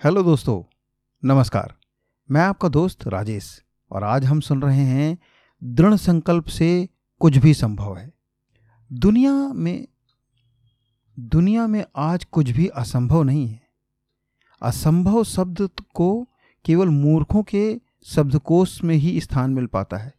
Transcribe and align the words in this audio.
Hello 0.00 0.22
दोस्तों, 0.22 0.62
नमस्कार। 1.22 1.72
मैं 2.28 2.40
आपका 2.40 2.68
दोस्त 2.68 3.06
राजेश 3.08 3.46
और 3.90 4.04
आज 4.04 4.24
हम 4.24 4.40
सुन 4.40 4.62
रहे 4.62 4.80
हैं 4.80 5.16
दृढ़ 5.62 5.94
संकल्प 5.94 6.46
से 6.46 6.88
कुछ 7.20 7.36
भी 7.36 7.52
संभव 7.54 7.96
है। 7.96 8.12
दुनिया 8.90 9.32
में 9.52 9.86
दुनिया 11.18 11.66
में 11.66 11.84
आज 11.96 12.24
कुछ 12.24 12.50
भी 12.50 12.66
असंभव 12.66 13.22
नहीं 13.22 13.48
है। 13.48 13.60
असंभव 14.62 15.22
शब्द 15.24 15.68
को 15.94 16.28
केवल 16.64 16.88
मूर्खों 16.88 17.42
के 17.42 17.80
शब्दकोश 18.06 18.82
में 18.84 18.94
ही 18.94 19.20
स्थान 19.20 19.50
मिल 19.50 19.66
पाता 19.66 19.96
है। 19.96 20.12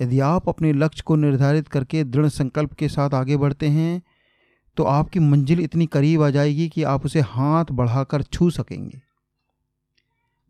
यदि 0.00 0.20
आप 0.20 0.48
अपने 0.48 0.72
लक्ष्य 0.72 1.02
को 1.06 1.16
निर्धारित 1.16 1.68
करके 1.68 2.04
दृढ़ 2.04 2.28
संकल्प 2.28 2.72
के 2.72 2.88
साथ 2.88 3.14
आगे 3.14 3.36
बढ़ते 3.36 3.68
हैं 3.68 4.02
तो 4.76 4.84
आपकी 4.84 5.20
मंजिल 5.20 5.60
इतनी 5.60 5.86
करीब 5.86 6.22
आ 6.22 6.30
जाएगी 6.30 6.68
कि 6.68 6.82
आप 6.84 7.04
उसे 7.04 7.20
हाथ 7.20 7.72
बढ़ाकर 7.72 8.22
छू 8.22 8.50
सकेंगे। 8.50 9.02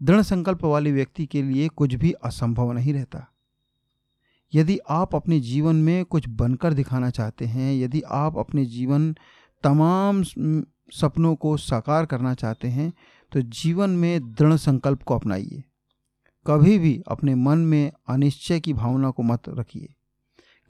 दृढ़ 0.01 0.23
संकल्प 0.23 0.65
वाले 0.65 0.93
व्यक्ति 0.93 1.27
के 1.27 1.43
लिए 1.43 1.69
कुछ 1.69 1.95
भी 1.95 2.13
असंभव 2.13 2.73
नहीं 2.73 2.93
रहता। 2.95 3.27
यदि 4.55 4.79
आप 4.89 5.15
अपने 5.15 5.41
जीवन 5.41 5.77
में 5.77 6.05
कुछ 6.05 6.29
बनकर 6.29 6.73
दिखाना 6.73 7.11
चाहते 7.11 7.45
हैं, 7.45 7.75
यदि 7.75 8.03
आप 8.03 8.39
अपने 8.39 8.65
जीवन 8.65 9.15
तमाम 9.65 10.23
सपनों 10.93 11.35
को 11.35 11.57
साकार 11.57 12.07
करना 12.07 12.35
चाहते 12.35 12.69
हैं 12.69 12.93
तो 13.33 13.41
जीवन 13.41 13.91
में 13.91 14.33
दृढ़ 14.33 14.55
संकल्प 14.55 15.03
को 15.03 15.15
अपनाइए। 15.15 15.63
कभी 16.47 16.79
भी 16.79 17.03
अपने 17.09 17.35
मन 17.35 17.59
में 17.59 17.93
अनिश्चय 18.09 18.61
की 18.61 18.73
भावना 18.73 19.11
को 19.11 19.23
मत 19.23 19.49
रखिए। 19.49 19.95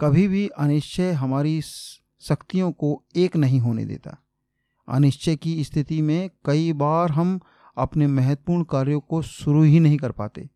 कभी 0.00 0.28
भी 0.28 0.46
अनिश्चय 0.48 1.12
हमारी 1.12 1.60
शक्तियों 1.62 2.72
को 2.72 3.02
एक 3.16 3.36
नहीं 3.36 3.60
होने 3.60 3.84
देता। 3.84 4.16
अनिश्चय 4.88 5.36
की 5.36 5.64
स्थिति 5.64 6.00
में 6.02 6.30
कई 6.46 6.72
बार 6.72 7.10
हम 7.10 7.40
अपने 7.78 8.06
महत्वपूर्ण 8.06 8.64
कार्यों 8.64 9.00
को 9.00 9.22
शुरू 9.22 9.62
ही 9.62 9.80
नहीं 9.80 9.96
कर 9.96 10.12
पाते। 10.12 10.48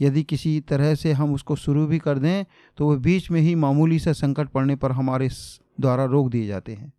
यदि 0.00 0.22
किसी 0.22 0.60
तरह 0.60 0.94
से 0.94 1.12
हम 1.12 1.34
उसको 1.34 1.56
शुरू 1.56 1.86
भी 1.86 1.98
कर 1.98 2.18
दें 2.18 2.44
तो 2.78 2.88
वह 2.90 2.96
बीच 2.96 3.30
में 3.30 3.40
ही 3.40 3.54
मामूली 3.54 3.98
सा 3.98 4.12
संकट 4.12 4.48
पड़ने 4.48 4.76
पर 4.76 4.92
हमारे 4.92 5.28
द्वारा 5.80 6.04
रोक 6.04 6.28
दिए 6.28 6.46
जाते 6.46 6.74
हैं। 6.74 6.92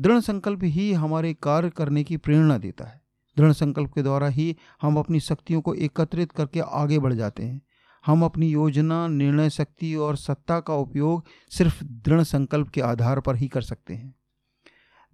दृढ़ 0.00 0.20
संकल्प 0.20 0.60
ही 0.62 0.92
हमारे 0.92 1.34
कार्य 1.34 1.70
करने 1.70 2.04
की 2.04 2.16
प्रेरणा 2.16 2.58
देता 2.58 2.84
है। 2.84 3.00
दृढ़ 3.36 3.52
संकल्प 3.52 3.92
के 3.92 4.02
द्वारा 4.02 4.28
ही 4.28 4.56
हम 4.82 4.96
अपनी 4.96 5.20
शक्तियों 5.20 5.60
को 5.60 5.74
एकत्रित 5.74 6.32
करके 6.32 6.60
आगे 6.60 6.98
बढ़ 6.98 7.12
जाते 7.12 7.42
हैं। 7.42 7.60
हम 8.06 8.24
अपनी 8.24 8.48
योजना, 8.48 9.06
निर्णय 9.08 9.50
शक्ति 9.50 9.94
और 9.94 10.16
सत्ता 10.16 10.60
का 10.60 10.74
उपयोग 10.74 11.24
सिर्फ़ 11.50 11.84
दृढ़ 11.84 12.22
संकल्प 12.22 12.68
के 12.68 12.80
आधार 12.80 13.20
पर 13.20 13.36
ही 13.36 13.48
कर 13.48 13.62
सकते 13.62 13.94
हैं। 13.94 14.14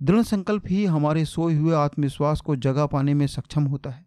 दृढ़ 0.02 0.22
संकल्प 0.22 0.62
ही 0.66 0.84
हमारे 0.84 1.24
सोए 1.24 1.54
हुए 1.54 1.74
आत्मविश्वास 1.74 2.40
को 2.40 2.56
जगा 2.56 2.86
पाने 2.86 3.14
में 3.14 3.26
सक्षम 3.26 3.64
होता 3.64 3.90
है। 3.90 4.06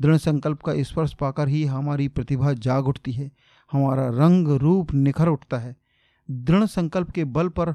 दृढ़ 0.00 0.16
संकल्प 0.16 0.62
का 0.62 0.82
स्पर्श 0.82 1.14
पाकर 1.14 1.48
ही 1.48 1.64
हमारी 1.64 2.08
प्रतिभा 2.08 2.52
जाग 2.52 2.88
उठती 2.88 3.12
है, 3.12 3.30
हमारा 3.72 4.08
रंग 4.08 4.48
रूप 4.48 4.94
निखर 4.94 5.28
उठता 5.28 5.58
है। 5.58 5.76
दृढ़ 6.30 6.64
संकल्प 6.64 7.10
के 7.10 7.24
बल 7.24 7.48
पर 7.48 7.74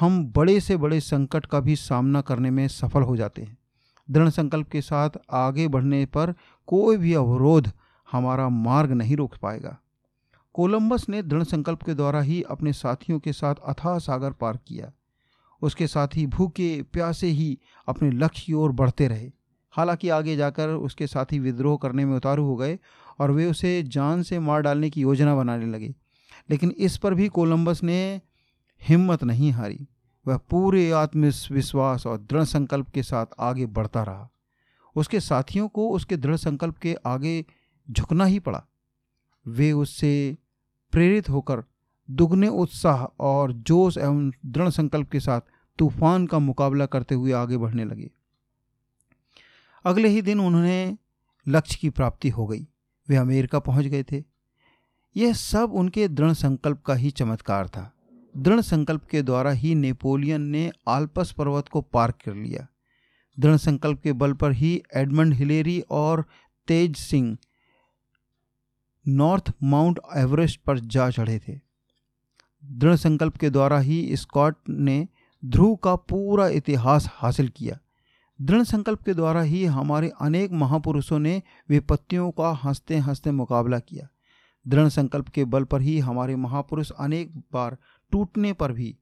हम 0.00 0.26
बड़े 0.26 0.60
से 0.60 0.76
बड़े 0.76 1.00
संकट 1.00 1.46
का 1.46 1.60
भी 1.60 1.76
सामना 1.76 2.20
करने 2.20 2.50
में 2.50 2.68
सफल 2.68 3.02
हो 3.02 3.16
जाते 3.16 3.42
हैं। 3.42 3.58
दृढ़ 4.10 4.28
संकल्प 4.28 4.68
के 4.68 4.80
साथ 4.80 5.10
आगे 5.30 5.68
बढ़ने 5.68 6.06
पर 6.06 6.34
कोई 6.66 6.96
भी 6.96 7.14
अवरोध 7.14 7.70
हमारा 8.12 8.48
मार्ग 8.48 8.92
नहीं 8.92 9.16
रोक 9.16 9.36
पाएगा। 9.42 9.78
कोलंबस 10.54 11.08
ने 11.08 11.22
दृढ़ 11.22 11.42
संकल्प 11.42 11.82
के 11.82 11.94
द्वारा 11.94 12.20
ही 12.20 12.42
अपने 12.42 12.72
साथियों 12.72 13.18
के 13.18 13.32
साथ 13.32 13.54
अथाह 13.54 13.98
सागर 13.98 14.32
पार 14.32 14.58
किया। 14.66 14.92
उसके 15.62 15.86
साथ 15.86 16.08
ही 16.14 16.26
भूखे 16.26 16.82
प्यासे 16.82 17.26
ही 17.26 17.58
अपने 17.88 18.10
लक्ष्य 18.10 18.42
की 18.46 18.52
ओर 18.52 18.72
बढ़ते 18.72 19.08
रहे। 19.08 19.30
हालाँकि 19.70 20.08
आगे 20.08 20.36
जाकर 20.36 20.68
उसके 20.68 21.06
साथी 21.06 21.38
विद्रोह 21.38 21.78
करने 21.82 22.04
में 22.04 22.16
उतारू 22.16 22.44
हो 22.44 22.56
गए 22.56 22.78
और 23.18 23.30
वे 23.30 23.46
उसे 23.46 23.82
जान 23.82 24.22
से 24.22 24.38
मार 24.38 24.60
डालने 24.60 24.90
की 24.90 25.00
योजना 25.00 25.36
बनाने 25.36 25.66
लगे। 25.66 25.94
लेकिन 26.50 26.70
इस 26.70 26.96
पर 26.96 27.14
भी 27.14 27.28
कोलंबस 27.28 27.82
ने 27.82 28.20
हिम्मत 28.82 29.24
नहीं 29.24 29.52
हारी। 29.52 29.88
वह 30.26 30.36
पूरे 30.36 30.90
आत्मविश्वास 30.90 32.06
और 32.06 32.18
दृढ़ 32.18 32.42
संकल्प 32.42 32.88
के 32.88 33.02
साथ 33.02 33.26
आगे 33.38 33.66
बढ़ता 33.66 34.02
रहा। 34.02 34.30
उसके 34.96 35.20
साथियों 35.20 35.68
को 35.68 35.90
उसके 35.90 36.16
दृढ़ 36.16 36.36
संकल्प 36.36 36.78
के 36.78 36.96
आगे 37.06 37.44
झुकना 37.90 38.24
ही 38.24 38.38
पड़ा। 38.38 38.66
वे 39.48 39.72
उससे 39.72 40.36
प्रेरित 40.92 41.30
होकर 41.30 41.64
दुगने 42.10 42.48
उत्साह 42.48 43.04
और 43.20 43.52
जोश 43.52 43.98
एवं 43.98 44.32
दृढ़ 44.46 44.68
संकल्प 44.68 45.10
के 45.10 45.20
साथ 45.20 45.40
तूफ़ान 45.78 46.26
का 46.26 46.38
मुकाबला 46.38 46.86
करते 46.86 47.14
हुए 47.14 47.32
आगे 47.32 47.56
बढ़ने 47.56 47.84
लगे। 47.84 48.10
अगले 49.84 50.08
ही 50.08 50.22
दिन 50.22 50.40
उन्होंने 50.40 50.96
लक्ष्य 51.48 51.78
की 51.80 51.90
प्राप्ति 51.90 52.28
हो 52.28 52.46
गई। 52.46 52.66
वे 53.08 53.16
अमेरिका 53.16 53.58
पहुँच 53.58 53.86
गए 53.86 54.02
थे। 54.02 54.24
यह 55.16 55.32
सब 55.32 55.72
उनके 55.72 56.08
दृढ़ 56.08 56.32
संकल्प 56.32 56.82
का 56.82 56.94
ही 56.94 57.10
चमत्कार 57.10 57.68
था। 57.68 57.92
दृढ़ 58.36 58.60
संकल्प 58.60 59.04
के 59.04 59.22
द्वारा 59.22 59.50
ही 59.50 59.74
नेपोलियन 59.74 60.40
ने 60.40 60.70
आल्पस 60.88 61.32
पर्वत 61.32 61.68
को 61.68 61.80
पार 61.80 62.10
कर 62.10 62.34
लिया। 62.34 62.66
दृढ़ 63.38 63.56
संकल्प 63.56 64.00
के 64.00 64.12
बल 64.12 64.32
पर 64.32 64.52
ही 64.52 64.82
एडमंड 64.94 65.34
हिलेरी 65.34 65.80
और 65.90 66.24
Tej 66.68 66.96
Singh 66.96 67.36
north 69.08 69.52
mount 69.62 70.00
Everest 70.16 70.60
पर 70.60 70.78
जा 70.78 71.10
चढ़े 71.10 71.38
थे। 71.38 71.69
दृढ़ 72.64 72.96
संकल्प 72.96 73.36
के 73.36 73.50
द्वारा 73.50 73.78
ही 73.78 74.16
स्कॉट 74.16 74.56
ने 74.68 75.08
ध्रुव 75.44 75.76
का 75.76 75.96
पूरा 75.96 76.48
इतिहास 76.48 77.08
हासिल 77.12 77.48
किया। 77.48 77.78
दृढ़ 78.42 78.62
संकल्प 78.62 79.02
के 79.02 79.14
द्वारा 79.14 79.40
ही 79.40 79.64
हमारे 79.64 80.12
अनेक 80.20 80.52
महापुरुषों 80.52 81.18
ने 81.18 81.42
विपत्तियों 81.68 82.30
का 82.30 82.50
हँसते 82.50 82.96
हँसते 82.96 83.30
मुकाबला 83.30 83.78
किया। 83.78 84.08
दृढ़ 84.68 84.88
संकल्प 84.88 85.28
के 85.28 85.44
बल 85.44 85.64
पर 85.64 85.80
ही 85.80 85.98
हमारे 85.98 86.36
महापुरुष 86.36 86.90
अनेक 86.90 87.36
बार 87.52 87.76
टूटने 88.10 88.52
पर 88.52 88.72
भी 88.72 88.96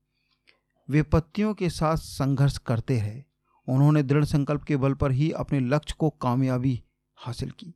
विपत्तियों 0.90 1.54
के 1.54 1.70
साथ 1.70 1.96
संघर्ष 1.96 2.58
करते 2.58 3.00
रहे। 3.00 3.22
उन्होंने 3.68 4.02
दृढ़ 4.02 4.24
संकल्प 4.24 4.62
के 4.62 4.76
बल 4.76 4.94
पर 4.94 5.10
ही 5.10 5.30
अपने 5.30 5.60
लक्ष्य 5.60 5.94
को 5.98 6.10
कामयाबी 6.10 6.82
हासिल 7.16 7.50
की। 7.50 7.74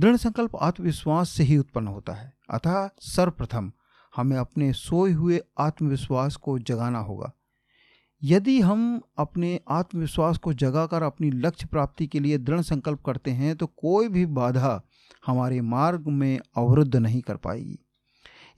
दृढ़ 0.00 0.16
संकल्प 0.16 0.56
आत्मविश्वास 0.56 1.28
से 1.28 1.42
ही 1.42 1.58
उत्पन्न 1.58 1.86
होता 1.86 2.12
है। 2.12 2.34
अतः 2.50 2.90
सर्वप्रथम 3.00 3.72
हमें 4.16 4.36
अपने 4.36 4.72
सोए 4.72 5.12
हुए 5.12 5.40
आत्मविश्वास 5.58 6.36
को 6.36 6.58
जगाना 6.58 6.98
होगा। 6.98 7.32
यदि 8.22 8.60
हम 8.60 9.00
अपने 9.18 9.60
आत्मविश्वास 9.68 10.38
को 10.38 10.52
जगाकर 10.54 11.02
अपनी 11.02 11.30
लक्ष्य 11.30 11.66
प्राप्ति 11.66 12.06
के 12.06 12.20
लिए 12.20 12.38
दृढ़ 12.38 12.60
संकल्प 12.60 13.02
करते 13.06 13.30
हैं 13.30 13.56
तो 13.56 13.66
कोई 13.66 14.08
भी 14.08 14.26
बाधा 14.26 14.80
हमारे 15.26 15.60
मार्ग 15.60 16.08
में 16.08 16.38
अवरुद्ध 16.56 16.94
नहीं 16.96 17.20
कर 17.20 17.36
पाएगी। 17.36 17.78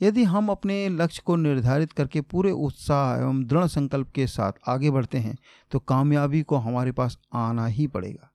यदि 0.02 0.24
हम 0.24 0.48
अपने 0.48 0.88
लक्ष्य 0.88 1.22
को 1.26 1.36
निर्धारित 1.36 1.92
करके 1.92 2.20
पूरे 2.20 2.50
उत्साह 2.50 3.16
एवं 3.16 3.44
दृढ़ 3.44 3.66
संकल्प 3.66 4.10
के 4.10 4.26
साथ 4.26 4.52
आगे 4.66 4.90
बढ़ते 4.90 5.18
हैं 5.18 5.36
तो 5.70 5.78
कामयाबी 5.78 6.42
को 6.42 6.56
हमारे 6.56 6.92
पास 6.92 7.18
आना 7.32 7.66
ही 7.66 7.86
पड़ेगा। 7.86 8.30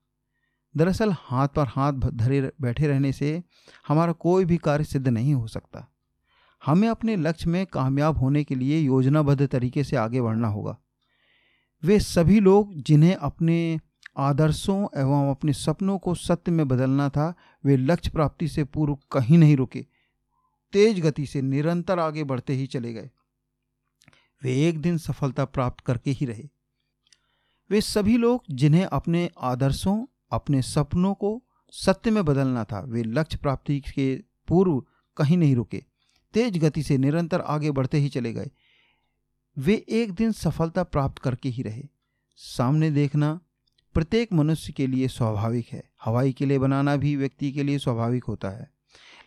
दरअसल 0.75 1.13
हाथ 1.19 1.47
पर 1.47 1.68
हाथ 1.68 1.94
धरे 1.94 2.41
बैठे 2.62 2.88
रहने 2.88 3.12
से 3.12 3.41
हमारा 3.88 4.12
कोई 4.12 4.46
भी 4.46 4.57
कार्य 4.57 4.84
सिद्ध 4.84 5.07
नहीं 5.07 5.34
हो 5.34 5.47
सकता। 5.47 5.88
हमें 6.66 6.88
अपने 6.88 7.16
लक्ष्य 7.16 7.50
में 7.50 7.66
कामयाब 7.66 8.18
होने 8.18 8.44
के 8.44 8.56
लिए 8.56 8.80
योजनाबद्ध 8.80 9.47
तरीके 9.47 9.84
से 9.84 9.96
आगे 9.96 10.22
बढ़ना 10.22 10.47
होगा। 10.47 10.78
वे 11.84 12.00
सभी 12.00 12.40
लोग 12.40 12.74
जिन्हें 12.75 13.16
अपने 13.16 13.80
आदर्शों 14.18 14.88
एवं 14.98 15.31
अपने 15.31 15.53
सपनों 15.53 15.98
को 15.98 16.16
सत्य 16.16 16.52
में 16.52 16.68
बदलना 16.68 17.09
था, 17.09 17.36
वे 17.66 17.78
लक्ष्य 17.78 18.12
प्राप्ति 18.12 18.48
से 18.48 18.64
पूर्व 18.64 18.98
कहीं 19.12 19.38
नहीं 19.38 19.58
रुके। 19.58 19.86
तेज 20.72 21.00
गति 21.00 21.25
से 21.25 21.42
निरंतर 21.42 22.00
आगे 22.00 22.24
बढ़ते 22.24 22.53
ही 22.53 22.68
चले 22.68 22.94
गए। 22.94 23.09
वे 24.44 24.69
एक 24.69 24.81
दिन 24.81 24.98
सफलता 24.98 25.46
प्राप्त 25.46 25.86
करके 25.86 26.12
ही 26.12 26.25
रहे। 26.25 26.50
वे 27.69 27.81
सभी 27.81 28.18
लोग 28.18 28.44
जिन्हें 28.52 28.86
अपने 28.86 29.30
आदर्शों, 29.42 30.06
अपने 30.31 30.62
सपनों 30.62 31.14
को 31.14 31.44
सत्य 31.69 32.12
में 32.12 32.25
बदलना 32.25 32.63
था, 32.63 32.81
वे 32.81 33.04
लक्ष्य 33.04 33.38
प्राप्ति 33.38 33.80
के 33.80 34.24
पूर्व 34.48 34.84
कहीं 35.18 35.38
नहीं 35.38 35.56
रुके। 35.56 35.88
तेज 36.34 36.58
गति 36.58 36.84
से 36.84 36.98
निरंतर 36.98 37.42
आगे 37.42 37.72
बढ़ते 37.72 37.98
ही 37.98 38.10
चले 38.10 38.34
गए। 38.34 38.52
वे 39.58 39.86
एक 39.90 40.12
दिन 40.12 40.31
सफलता 40.31 40.84
प्राप्त 40.84 41.20
करके 41.20 41.50
ही 41.50 41.64
रहे। 41.64 41.84
सामने 42.36 42.92
देखना, 42.92 43.40
प्रत्येक 43.94 44.34
मनुष्य 44.34 44.74
के 44.74 44.88
लिए 44.88 45.08
स्वाभाविक 45.08 45.68
है। 45.68 45.90
हवाई 46.06 46.34
किले 46.34 46.60
बनाना 46.60 46.96
भी 46.96 47.16
व्यक्ति 47.16 47.52
के 47.52 47.64
लिए 47.64 47.80
स्वाभाविक 47.80 48.24
होता 48.24 48.50
है। 48.50 48.72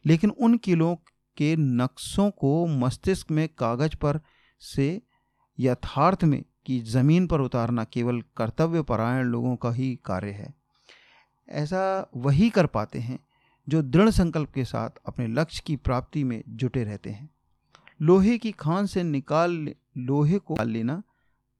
लेकिन 0.06 0.30
उन 0.30 0.56
किलों 0.56 0.96
के 1.36 1.56
नक्शों 1.56 2.30
को 2.30 2.66
मस्तिष्क 2.66 3.30
में 3.30 3.48
कागज़ 3.58 3.96
पर 3.96 4.20
से 4.60 5.02
यथार्थ 5.60 6.24
में 6.24 6.44
कि 6.66 6.80
ज़मीन 6.80 7.26
पर 7.26 7.40
उतारना 7.40 7.84
केवल 7.84 8.20
कर्तव्य 8.20 8.82
परायण 8.82 9.24
लोगों 9.24 9.56
का 9.56 9.70
ही 9.70 9.98
कार्य 10.04 10.30
है। 10.30 10.54
ऐसा 11.48 12.10
वही 12.16 12.50
कर 12.50 12.66
पाते 12.66 12.98
हैं 12.98 13.18
जो 13.68 13.82
दृढ़ 13.82 14.10
संकल्प 14.10 14.50
के 14.50 14.64
साथ 14.64 14.90
अपने 15.06 15.26
लक्ष्य 15.26 15.62
की 15.66 15.76
प्राप्ति 15.76 16.24
में 16.24 16.42
जुटे 16.48 16.84
रहते 16.84 17.10
हैं। 17.10 17.30
लोहे 18.02 18.38
की 18.38 18.52
खान 18.52 18.86
से 18.86 19.02
निकाल 19.02 19.74
लोहे 19.98 20.38
को 20.38 20.56
लेना 20.64 21.02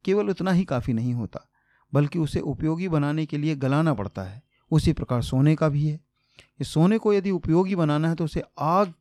केवल 0.04 0.30
उतना 0.30 0.50
ही 0.50 0.64
काफ़ी 0.64 0.92
नहीं 0.92 1.14
होता, 1.14 1.48
बल्कि 1.92 2.18
उसे 2.18 2.40
उपयोगी 2.40 2.88
बनाने 2.88 3.26
के 3.26 3.38
लिए 3.38 3.56
गलाना 3.56 3.94
पड़ता 3.94 4.22
है। 4.22 4.42
उसी 4.70 4.92
प्रकार 4.92 5.22
सोने 5.22 5.54
का 5.56 5.68
भी 5.68 5.86
है। 5.86 6.00
इस 6.60 6.68
सोने 6.68 6.98
को 6.98 7.12
यदि 7.12 7.30
उपयोगी 7.30 7.76
बनाना 7.76 8.08
है 8.08 8.14
तो 8.14 8.24
उसे 8.24 8.42
आग 8.58 8.92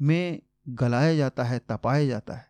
में 0.00 0.40
गलाया 0.68 1.14
जाता 1.16 1.44
है, 1.44 1.58
तपाया 1.58 2.06
जाता 2.06 2.34
है। 2.34 2.46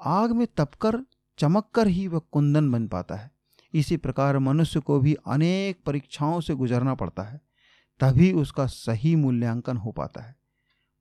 आग 0.00 0.32
में 0.32 0.46
तपकर 0.56 0.98
चमक 1.38 1.68
कर 1.74 1.86
ही 1.86 2.06
वह 2.08 2.20
कुंदन 2.32 2.70
बन 2.70 2.86
पाता 2.88 3.14
है। 3.14 3.30
इसी 3.74 3.96
प्रकार 3.96 4.38
मनुष्य 4.38 4.80
को 4.80 4.98
भी 5.00 5.14
अनेक 5.26 5.80
परीक्षाओं 5.86 6.40
से 6.40 6.54
गुजरना 6.54 6.94
पड़ता 6.94 7.22
है। 7.22 7.40
तभी 8.00 8.32
उसका 8.32 8.66
सही 8.66 9.16
मूल्यांकन 9.16 9.76
हो 9.76 9.92
पाता 9.92 10.22
है। 10.22 10.36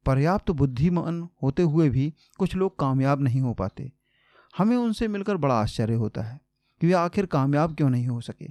पर्याप्त 0.05 0.51
बुद्धिमान 0.51 1.29
होते 1.43 1.63
हुए 1.63 1.89
भी 1.89 2.13
कुछ 2.37 2.55
लोग 2.55 2.79
कामयाब 2.79 3.21
नहीं 3.21 3.41
हो 3.41 3.53
पाते। 3.53 3.91
हमें 4.57 4.77
उनसे 4.77 5.07
मिलकर 5.07 5.37
बड़ा 5.37 5.55
आश्चर्य 5.55 5.93
होता 5.93 6.21
है 6.21 6.39
कि 6.81 6.87
वे 6.87 6.93
आखिर 6.93 7.25
कामयाब 7.25 7.75
क्यों 7.75 7.89
नहीं 7.89 8.07
हो 8.07 8.21
सके। 8.21 8.47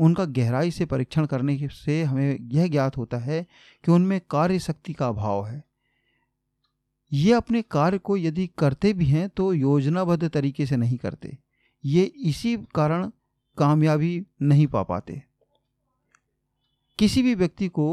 उनका 0.00 0.24
गहराई 0.24 0.70
से 0.70 0.86
परीक्षण 0.86 1.26
करने 1.26 1.68
से 1.72 2.02
हमें 2.04 2.38
यह 2.40 2.68
ज्ञात 2.68 2.96
होता 2.96 3.18
है 3.18 3.46
कि 3.84 3.92
उनमें 3.92 4.20
कार्य 4.30 4.58
शक्ति 4.58 4.92
का 4.92 5.08
अभाव 5.08 5.46
है। 5.46 5.64
ये 7.12 7.32
अपने 7.32 7.62
कार्य 7.62 7.98
को 7.98 8.16
यदि 8.16 8.46
करते 8.58 8.92
भी 8.92 9.06
हैं 9.06 9.28
तो 9.28 9.52
योजनाबद्ध 9.52 10.28
तरीके 10.28 10.66
से 10.66 10.76
नहीं 10.76 10.96
करते। 10.96 11.38
ये 11.84 12.04
इसी 12.04 12.56
कारण 12.74 13.10
कामयाबी 13.58 14.26
नहीं 14.42 14.66
पा 14.66 14.82
पाते। 14.82 15.22
किसी 17.00 17.22
भी 17.22 17.34
व्यक्ति 17.34 17.66
को 17.68 17.88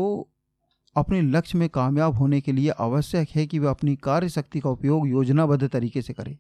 अपने 0.95 1.21
लक्ष्य 1.21 1.57
में 1.57 1.67
कामयाब 1.69 2.15
होने 2.15 2.39
के 2.41 2.51
लिए 2.51 2.69
आवश्यक 2.69 3.29
है 3.35 3.45
कि 3.47 3.59
वह 3.59 3.69
अपनी 3.69 3.95
कार्य 3.95 4.29
शक्ति 4.29 4.59
का 4.59 4.69
उपयोग 4.69 5.07
योजनाबद्ध 5.07 5.67
तरीके 5.67 6.01
से 6.01 6.13
करे। 6.13 6.37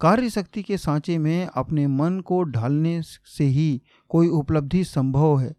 कार्य 0.00 0.30
शक्ति 0.30 0.62
के 0.62 0.78
सांचे 0.78 1.18
में 1.18 1.46
अपने 1.46 1.86
मन 1.86 2.18
को 2.20 2.42
ढालने 2.44 3.00
से 3.02 3.44
ही 3.44 3.82
कोई 4.10 4.28
उपलब्धि 4.28 4.82
संभव 4.84 5.38
है, 5.40 5.54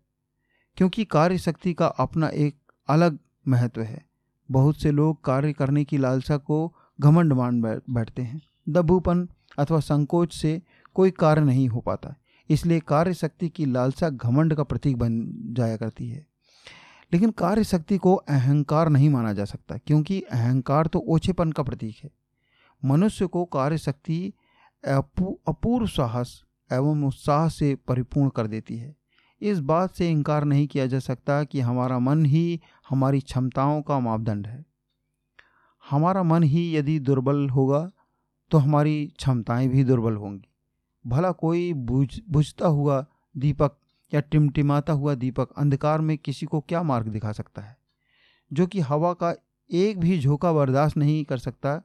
क्योंकि 0.78 1.06
कार्य 1.06 1.38
शक्ति 1.38 1.74
का 1.74 1.88
अपना 1.88 2.28
एक 2.28 2.58
अलग 2.90 3.20
महत्व 3.48 3.82
है। 3.82 4.04
बहुत 4.50 4.82
से 4.82 4.92
लोग 4.92 5.24
कार्य 5.24 5.54
करने 5.54 5.84
की 5.84 5.98
लालसा 5.98 6.38
को 6.38 6.74
घमंड 7.00 7.34
मान 7.34 7.62
बैठते 7.62 8.22
हैं। 8.22 8.42
दबूपन 8.70 9.28
अथवा 9.60 9.80
संकोच 9.80 10.34
से 10.34 10.62
कोई 10.96 11.12
कार्य 11.12 11.42
नहीं 11.42 11.68
हो 11.70 11.80
पाता। 11.80 12.16
इसलिए 12.50 12.80
कार्य 12.80 13.14
शक्ति 13.14 13.50
की 13.50 13.66
लालसा 13.66 14.10
घमंड 14.10 14.56
का 14.56 14.64
प्रतीक 14.64 14.98
बन 14.98 15.20
जाया 15.54 15.78
करती 15.78 16.10
है। 16.10 16.26
लेकिन 17.12 17.32
कार्य 17.32 17.64
शक्ति 17.64 17.98
को 17.98 18.14
अहंकार 18.16 18.90
नहीं 18.90 19.10
माना 19.10 19.34
जा 19.34 19.46
सकता, 19.46 19.78
क्योंकि 19.78 20.22
अहंकार 20.22 20.88
तो 20.88 21.00
ओछेपन 21.00 21.52
का 21.52 21.64
प्रतीक 21.64 21.96
है। 22.04 22.10
मनुष्य 22.84 23.28
को 23.28 23.46
कार्य 23.46 23.78
शक्ति 23.78 24.34
अपूर्व 24.84 25.88
साहस 25.88 26.42
एवं 26.70 27.04
उत्साह 27.04 27.48
से 27.50 27.74
परिपूर्ण 27.88 28.30
कर 28.30 28.48
देती 28.48 28.78
है। 28.78 28.96
इस 29.42 29.60
बात 29.62 29.96
से 29.96 30.10
इनकार 30.12 30.44
नहीं 30.44 30.68
किया 30.68 30.86
जा 30.86 31.00
सकता 31.00 31.44
कि 31.44 31.60
हमारा 31.60 32.00
मन 32.00 32.26
ही 32.26 32.60
हमारी 32.90 33.20
क्षमताओं 33.22 33.82
का 33.82 34.00
मापदंड 34.00 34.48
है। 34.48 34.64
हमारा 35.84 36.24
मन 36.24 36.44
ही 36.44 36.76
यदि 36.76 37.00
दुर्बल 37.00 37.50
होगा 37.50 37.90
तो 38.52 38.58
हमारी 38.58 39.06
क्षमताएँ 39.18 39.68
भी 39.68 39.84
दुर्बल 39.84 40.16
होंगी। 40.16 40.48
भला 41.08 41.32
कोई 41.32 41.74
बुझ, 41.74 42.22
बुझता 42.30 42.68
हुआ 42.68 43.06
दीपक 43.38 43.78
या 44.14 44.20
टिमटिमाता 44.20 44.94
हुआ 44.94 45.16
दीपक 45.16 45.50
अंधकार 45.58 46.02
में 46.02 46.18
किसी 46.18 46.46
को 46.46 46.60
क्या 46.60 46.84
मार्ग 46.84 47.08
दिखा 47.08 47.32
सकता 47.32 47.62
है? 47.62 47.78
जो 48.54 48.68
कि 48.68 48.80
हवा 48.80 49.14
का 49.14 49.36
एक 49.72 50.00
भी 50.00 50.20
झोंका 50.20 50.54
बर्दाश्त 50.54 50.98
नहीं 50.98 51.26
कर 51.26 51.38
सकता, 51.38 51.82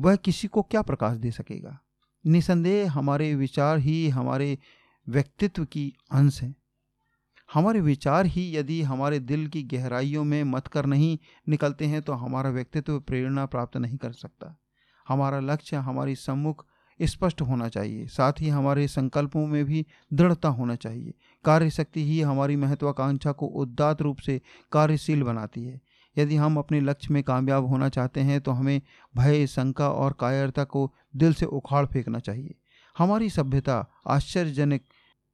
वह 0.00 0.16
किसी 0.16 0.48
को 0.48 0.62
क्या 0.62 0.82
प्रकाश 0.82 1.16
दे 1.16 1.30
सकेगा? 1.30 1.78
निसंदेह 2.26 2.92
हमारे 2.92 3.34
विचार 3.34 3.78
ही 3.78 4.08
हमारे 4.08 4.58
व्यक्तित्व 5.08 5.64
की 5.64 5.94
अंश 6.10 6.42
हैं। 6.42 6.56
हमारे 7.52 7.80
विचार 7.80 8.26
ही 8.26 8.56
यदि 8.56 8.82
हमारे 8.82 9.18
दिल 9.18 9.48
की 9.48 9.62
गहराइयों 9.62 10.24
में 10.24 10.44
मत 10.44 10.66
कर 10.66 10.86
नहीं 10.86 11.18
निकलते 11.48 11.86
हैं 11.86 12.02
तो 12.02 12.12
हमारा 12.12 12.50
व्यक्तित्व 12.50 13.00
प्रेरणा 13.00 13.46
प्राप्त 13.46 13.76
नहीं 13.76 13.96
कर 13.96 14.12
सकता। 14.12 14.58
हमारा 15.08 15.40
लक्ष्य, 15.40 15.76
हमारी 15.76 16.14
सम्मुख 16.14 16.67
स्पष्ट 17.02 17.42
होना 17.42 17.68
चाहिए। 17.68 18.06
साथ 18.06 18.32
ही 18.40 18.48
हमारे 18.48 18.88
संकल्पों 18.88 19.46
में 19.46 19.64
भी 19.64 19.86
दृढ़ता 20.12 20.48
होना 20.48 20.74
चाहिए। 20.74 21.14
कार्यशक्ति 21.44 22.04
ही 22.04 22.20
हमारी 22.20 22.56
महत्वाकांक्षा 22.56 23.32
को 23.32 23.46
उदात 23.46 24.02
रूप 24.02 24.18
से 24.18 24.40
कार्यशील 24.72 25.22
बनाती 25.22 25.64
है। 25.64 25.80
यदि 26.18 26.36
हम 26.36 26.58
अपने 26.58 26.80
लक्ष्य 26.80 27.14
में 27.14 27.22
कामयाब 27.22 27.66
होना 27.66 27.88
चाहते 27.88 28.20
हैं 28.20 28.40
तो 28.40 28.50
हमें 28.50 28.80
भय, 29.16 29.46
शंका 29.46 29.90
और 29.90 30.16
कायरता 30.20 30.64
को 30.64 30.92
दिल 31.16 31.34
से 31.34 31.46
उखाड़ 31.46 31.86
फेंकना 31.86 32.18
चाहिए। 32.18 32.54
हमारी 32.98 33.30
सभ्यता 33.30 33.86
आश्चर्यजनक, 34.06 34.80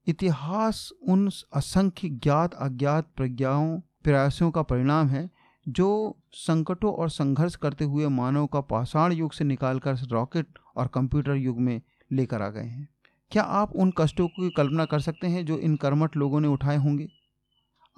इतिहास 0.06 0.90
उन 1.08 1.30
असंख्य 1.54 2.08
ज्ञात, 2.08 2.54
अज्ञात 2.54 3.06
प्रज्ञाओं, 3.16 3.78
प्रयासों 3.78 4.50
का 4.50 4.62
परिणाम 4.62 5.08
है, 5.08 5.30
जो 5.68 6.16
संकटों 6.32 6.92
और 6.92 7.10
संघर्ष 7.10 7.56
करते 7.56 7.84
हुए 7.84 8.08
मानव 8.08 8.46
का 8.46 8.60
पाषाण 8.60 9.12
युग 9.12 9.32
से 9.32 9.44
निकालकर 9.44 9.96
रॉकेट 9.96 10.46
और 10.76 10.86
कंप्यूटर 10.86 11.34
युग 11.34 11.60
में 11.60 11.80
लेकर 12.12 12.42
आ 12.42 12.48
गए 12.48 12.64
हैं। 12.64 12.88
क्या 13.30 13.42
आप 13.42 13.72
उन 13.76 13.92
कष्टों 13.98 14.28
की 14.28 14.50
कल्पना 14.50 14.84
कर 14.84 15.00
सकते 15.00 15.26
हैं 15.26 15.44
जो 15.46 15.58
इन 15.58 15.76
कर्मठ 15.76 16.16
लोगों 16.16 16.40
ने 16.40 16.48
उठाए 16.48 16.76
होंगे? 16.76 17.08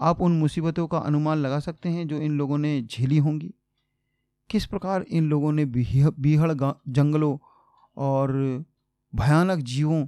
आप 0.01 0.21
उन 0.21 0.39
मुसीबतों 0.39 0.87
का 0.87 0.99
अनुमान 0.99 1.39
लगा 1.39 1.59
सकते 1.61 1.89
हैं 1.89 2.09
जो 2.09 2.17
इन 2.17 2.39
लोगों 2.39 2.59
ने 2.59 2.83
झेली 2.83 3.19
होंगी? 3.19 3.55
किस 4.51 4.67
प्रकार 4.67 5.03
इन 5.03 5.29
लोगों 5.29 5.53
ने 5.53 5.65
बीहड़ 5.65 6.53
जंगलों 6.89 7.39
और 7.97 8.33
भयानक 9.15 9.59
जीवों 9.59 10.07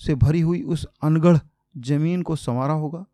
से 0.00 0.14
भरी 0.14 0.40
हुई 0.40 0.62
उस 0.62 0.86
अनगढ़ 1.02 1.38
ज़मीन 1.76 2.22
को 2.22 2.36
संवारा 2.36 2.74
होगा? 2.74 3.04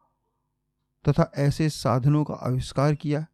तथा 1.09 1.31
ऐसे 1.37 1.69
साधनों 1.69 2.25
का 2.25 2.35
आविष्कार 2.35 2.95
किया 2.95 3.27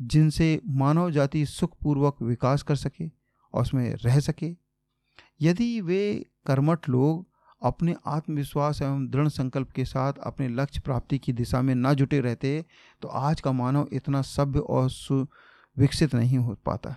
जिनसे 0.00 0.60
मानव 0.66 1.10
जाति 1.10 1.44
सुखपूर्वक 1.46 2.22
विकास 2.22 2.62
कर 2.62 2.76
सके 2.76 3.08
और 3.54 3.62
उसमें 3.62 3.94
रह 3.94 4.20
सके? 4.20 4.67
यदि 5.40 5.80
वे 5.80 6.26
कर्मठ 6.46 6.88
लोग 6.88 7.26
अपने 7.62 7.94
आत्मविश्वास 8.06 8.80
एवं 8.82 9.06
दृढ़ 9.08 9.28
संकल्प 9.28 9.70
के 9.70 9.84
साथ 9.84 10.12
अपने 10.22 10.48
लक्ष्य 10.48 10.80
प्राप्ति 10.80 11.18
की 11.18 11.32
दिशा 11.32 11.62
में 11.62 11.74
न 11.74 11.94
जुटे 11.94 12.20
रहते 12.20 12.64
तो 13.02 13.08
आज 13.08 13.40
का 13.40 13.52
मानव 13.52 13.88
इतना 13.92 14.22
सभ्य 14.22 14.58
और 14.58 14.90
सुविकसित 14.90 16.14
नहीं 16.14 16.38
हो 16.38 16.56
पाता। 16.66 16.94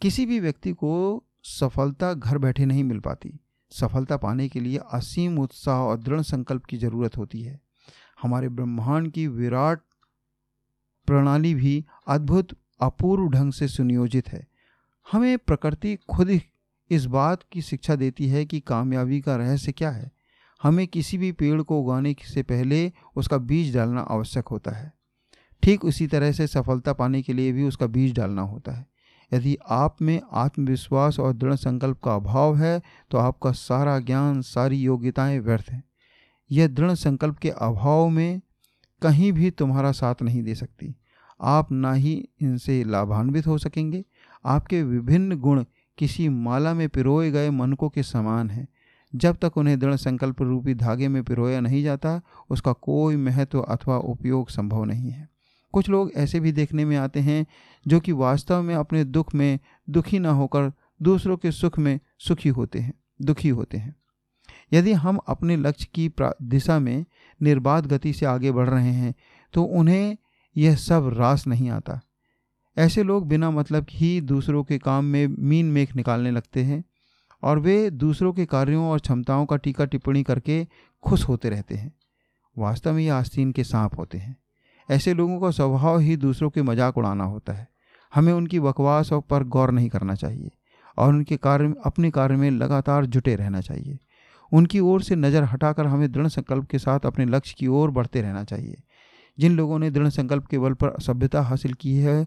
किसी 0.00 0.26
भी 0.26 0.40
व्यक्ति 0.40 0.72
को 0.72 1.22
सफलता 1.44 2.12
घर 2.14 2.38
बैठे 2.38 2.64
नहीं 2.66 2.84
मिल 2.84 2.98
पाती। 3.00 3.38
सफलता 3.72 4.16
पाने 4.16 4.48
के 4.48 4.60
लिए 4.60 4.80
असीम 4.92 5.38
उत्साह 5.38 5.80
और 5.80 5.98
दृढ़ 5.98 6.20
संकल्प 6.20 6.64
की 6.64 6.76
ज़रूरत 6.76 7.16
होती 7.16 7.42
है। 7.42 7.60
हमारे 8.22 8.48
ब्रह्मांड 8.48 9.10
की 9.12 9.26
विराट 9.28 9.80
प्रणाली 11.08 11.54
भी 11.54 11.84
अद्भुत, 12.08 12.48
अपूर्व 12.80 13.28
ढंग 13.28 13.52
से 13.52 13.68
सुनियोजित 13.68 14.28
है। 14.28 14.46
हमें 15.12 15.38
प्रकृति 15.38 15.96
खुद 16.08 16.40
इस 16.90 17.04
बात 17.04 17.42
की 17.52 17.62
शिक्षा 17.62 17.94
देती 17.96 18.28
है 18.28 18.44
कि 18.44 18.60
कामयाबी 18.60 19.20
का 19.20 19.36
रहस्य 19.36 19.72
क्या 19.72 19.90
है। 19.90 20.10
हमें 20.62 20.86
किसी 20.88 21.18
भी 21.18 21.32
पेड़ 21.32 21.62
को 21.62 21.80
उगाने 21.80 22.14
से 22.24 22.42
पहले 22.42 22.92
उसका 23.16 23.38
बीज 23.38 23.74
डालना 23.76 24.00
आवश्यक 24.00 24.48
होता 24.48 24.70
है। 24.70 24.92
ठीक 25.62 25.84
उसी 25.84 26.06
तरह 26.06 26.32
से 26.32 26.46
सफलता 26.46 26.92
पाने 26.92 27.22
के 27.22 27.32
लिए 27.32 27.52
भी 27.52 27.64
उसका 27.64 27.86
बीज 27.86 28.14
डालना 28.14 28.42
होता 28.42 28.72
है। 28.72 28.86
यदि 29.32 29.56
आप 29.68 30.02
में 30.02 30.20
आत्मविश्वास 30.32 31.18
और 31.18 31.32
दृढ़ 31.32 31.54
संकल्प 31.54 32.00
का 32.04 32.14
अभाव 32.14 32.56
है 32.56 32.82
तो 33.10 33.18
आपका 33.18 33.52
सारा 33.52 33.98
ज्ञान, 33.98 34.40
सारी 34.42 34.76
योग्यताएँ 34.76 35.38
व्यर्थ 35.38 35.70
हैं। 35.70 35.84
यह 36.50 36.68
दृढ़ 36.68 36.92
संकल्प 36.92 37.38
के 37.38 37.50
अभाव 37.50 38.08
में 38.08 38.40
कहीं 39.02 39.32
भी 39.32 39.50
तुम्हारा 39.50 39.92
साथ 39.92 40.22
नहीं 40.22 40.42
दे 40.42 40.54
सकती। 40.54 40.94
आप 41.40 41.72
ना 41.72 41.92
ही 41.92 42.28
इनसे 42.42 42.84
लाभान्वित 42.84 43.46
हो 43.46 43.58
सकेंगे। 43.58 44.04
आपके 44.44 44.82
विभिन्न 44.82 45.36
गुण 45.36 45.64
किसी 46.00 46.28
माला 46.28 46.74
में 46.74 46.88
पिरोए 46.88 47.30
गए 47.30 47.50
मनकों 47.50 47.88
के 47.88 48.02
समान 48.02 48.50
हैं। 48.50 48.68
जब 49.14 49.36
तक 49.36 49.56
उन्हें 49.56 49.78
दृढ़ 49.78 49.94
संकल्प 49.94 50.42
रूपी 50.42 50.74
धागे 50.74 51.08
में 51.08 51.22
पिरोया 51.24 51.60
नहीं 51.60 51.82
जाता, 51.82 52.20
उसका 52.50 52.72
कोई 52.72 53.16
महत्व 53.16 53.60
अथवा 53.60 53.98
उपयोग 53.98 54.50
संभव 54.50 54.84
नहीं 54.84 55.10
है। 55.10 55.28
कुछ 55.72 55.88
लोग 55.88 56.12
ऐसे 56.12 56.40
भी 56.40 56.52
देखने 56.52 56.84
में 56.84 56.96
आते 56.96 57.20
हैं, 57.20 57.46
जो 57.88 58.00
कि 58.00 58.12
वास्तव 58.12 58.62
में 58.62 58.74
अपने 58.74 59.04
दुख 59.04 59.34
में 59.34 59.58
दुखी 59.90 60.18
न 60.18 60.26
होकर 60.26 60.72
दूसरों 61.02 61.36
के 61.36 61.50
सुख 61.52 61.78
में 61.78 62.00
सुखी 62.18 62.48
होते 62.48 62.78
हैं, 62.78 62.94
दुखी 63.22 63.48
होते 63.48 63.78
हैं। 63.78 63.94
यदि 64.72 64.92
हम 64.92 65.18
अपने 65.28 65.56
लक्ष्य 65.56 65.88
की 65.94 66.10
दिशा 66.42 66.78
में 66.78 67.04
निर्बाध 67.42 67.86
गति 67.86 68.12
से 68.12 68.26
आगे 68.26 68.52
बढ़ 68.52 68.68
रहे 68.68 68.92
हैं 68.92 69.14
तो 69.52 69.62
उन्हें 69.62 70.16
यह 70.56 70.74
सब 70.74 71.14
रास 71.16 71.46
नहीं 71.46 71.70
आता। 71.70 72.00
ऐसे 72.76 73.02
लोग 73.02 73.26
बिना 73.28 73.50
मतलब 73.50 73.86
ही 73.90 74.20
दूसरों 74.20 74.62
के 74.64 74.78
काम 74.78 75.04
में 75.04 75.26
मीन 75.28 75.66
मेख 75.66 75.94
निकालने 75.96 76.30
लगते 76.30 76.62
हैं 76.62 76.82
और 77.42 77.58
वे 77.58 77.90
दूसरों 77.90 78.32
के 78.32 78.46
कार्यों 78.46 78.84
और 78.84 78.98
क्षमताओं 78.98 79.46
का 79.46 79.56
टीका 79.56 79.84
टिप्पणी 79.84 80.22
करके 80.22 80.66
खुश 81.04 81.28
होते 81.28 81.50
रहते 81.50 81.74
हैं। 81.74 81.92
वास्तव 82.56 82.92
में 82.92 83.02
ये 83.02 83.08
आस्तीन 83.08 83.52
के 83.52 83.64
सांप 83.64 83.98
होते 83.98 84.18
हैं। 84.18 84.36
ऐसे 84.88 85.14
लोगों 85.14 85.40
का 85.40 85.50
स्वभाव 85.50 85.98
ही 85.98 86.16
दूसरों 86.16 86.50
के 86.50 86.62
मज़ाक 86.62 86.98
उड़ाना 86.98 87.24
होता 87.24 87.52
है। 87.52 87.68
हमें 88.12 88.32
उनकी 88.32 88.60
बकवास 88.60 89.10
पर 89.30 89.44
गौर 89.44 89.70
नहीं 89.70 89.88
करना 89.88 90.14
चाहिए 90.14 90.50
और 90.98 91.08
उनके 91.08 91.36
कार्य, 91.36 91.74
अपने 91.84 92.10
कार्य 92.10 92.36
में 92.36 92.50
लगातार 92.50 93.06
जुटे 93.06 93.34
रहना 93.36 93.60
चाहिए। 93.60 93.98
उनकी 94.52 94.80
ओर 94.80 95.02
से 95.02 95.16
नज़र 95.16 95.44
हटाकर 95.44 95.86
हमें 95.86 96.10
दृढ़ 96.12 96.28
संकल्प 96.28 96.66
के 96.66 96.78
साथ 96.78 97.06
अपने 97.06 97.24
लक्ष्य 97.24 97.54
की 97.58 97.66
ओर 97.66 97.90
बढ़ते 97.90 98.22
रहना 98.22 98.44
चाहिए। 98.44 98.82
जिन 99.38 99.56
लोगों 99.56 99.78
ने 99.78 99.90
दृढ़ 99.90 100.08
संकल्प 100.08 100.46
के 100.46 100.58
बल 100.58 100.72
पर 100.74 100.94
सभ्यता 101.00 101.42
हासिल 101.42 101.74
की 101.74 101.94
है 101.94 102.26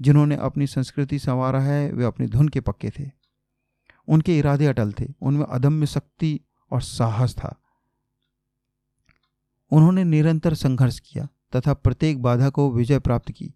जिन्होंने 0.00 0.36
अपनी 0.36 0.66
संस्कृति 0.66 1.18
संवारा 1.18 1.60
है, 1.60 1.92
वे 1.92 2.04
अपनी 2.04 2.26
धुन 2.26 2.48
के 2.48 2.60
पक्के 2.60 2.90
थे। 2.90 3.10
उनके 4.08 4.38
इरादे 4.38 4.66
अटल 4.66 4.92
थे। 4.92 5.08
उनमें 5.22 5.46
अदम्य 5.46 5.86
शक्ति 5.86 6.40
और 6.70 6.82
साहस 6.82 7.34
था। 7.34 7.56
उन्होंने 9.70 10.04
निरंतर 10.04 10.54
संघर्ष 10.54 10.98
किया 10.98 11.28
तथा 11.56 11.74
प्रत्येक 11.74 12.22
बाधा 12.22 12.48
को 12.48 12.70
विजय 12.70 12.98
प्राप्त 12.98 13.32
की 13.32 13.54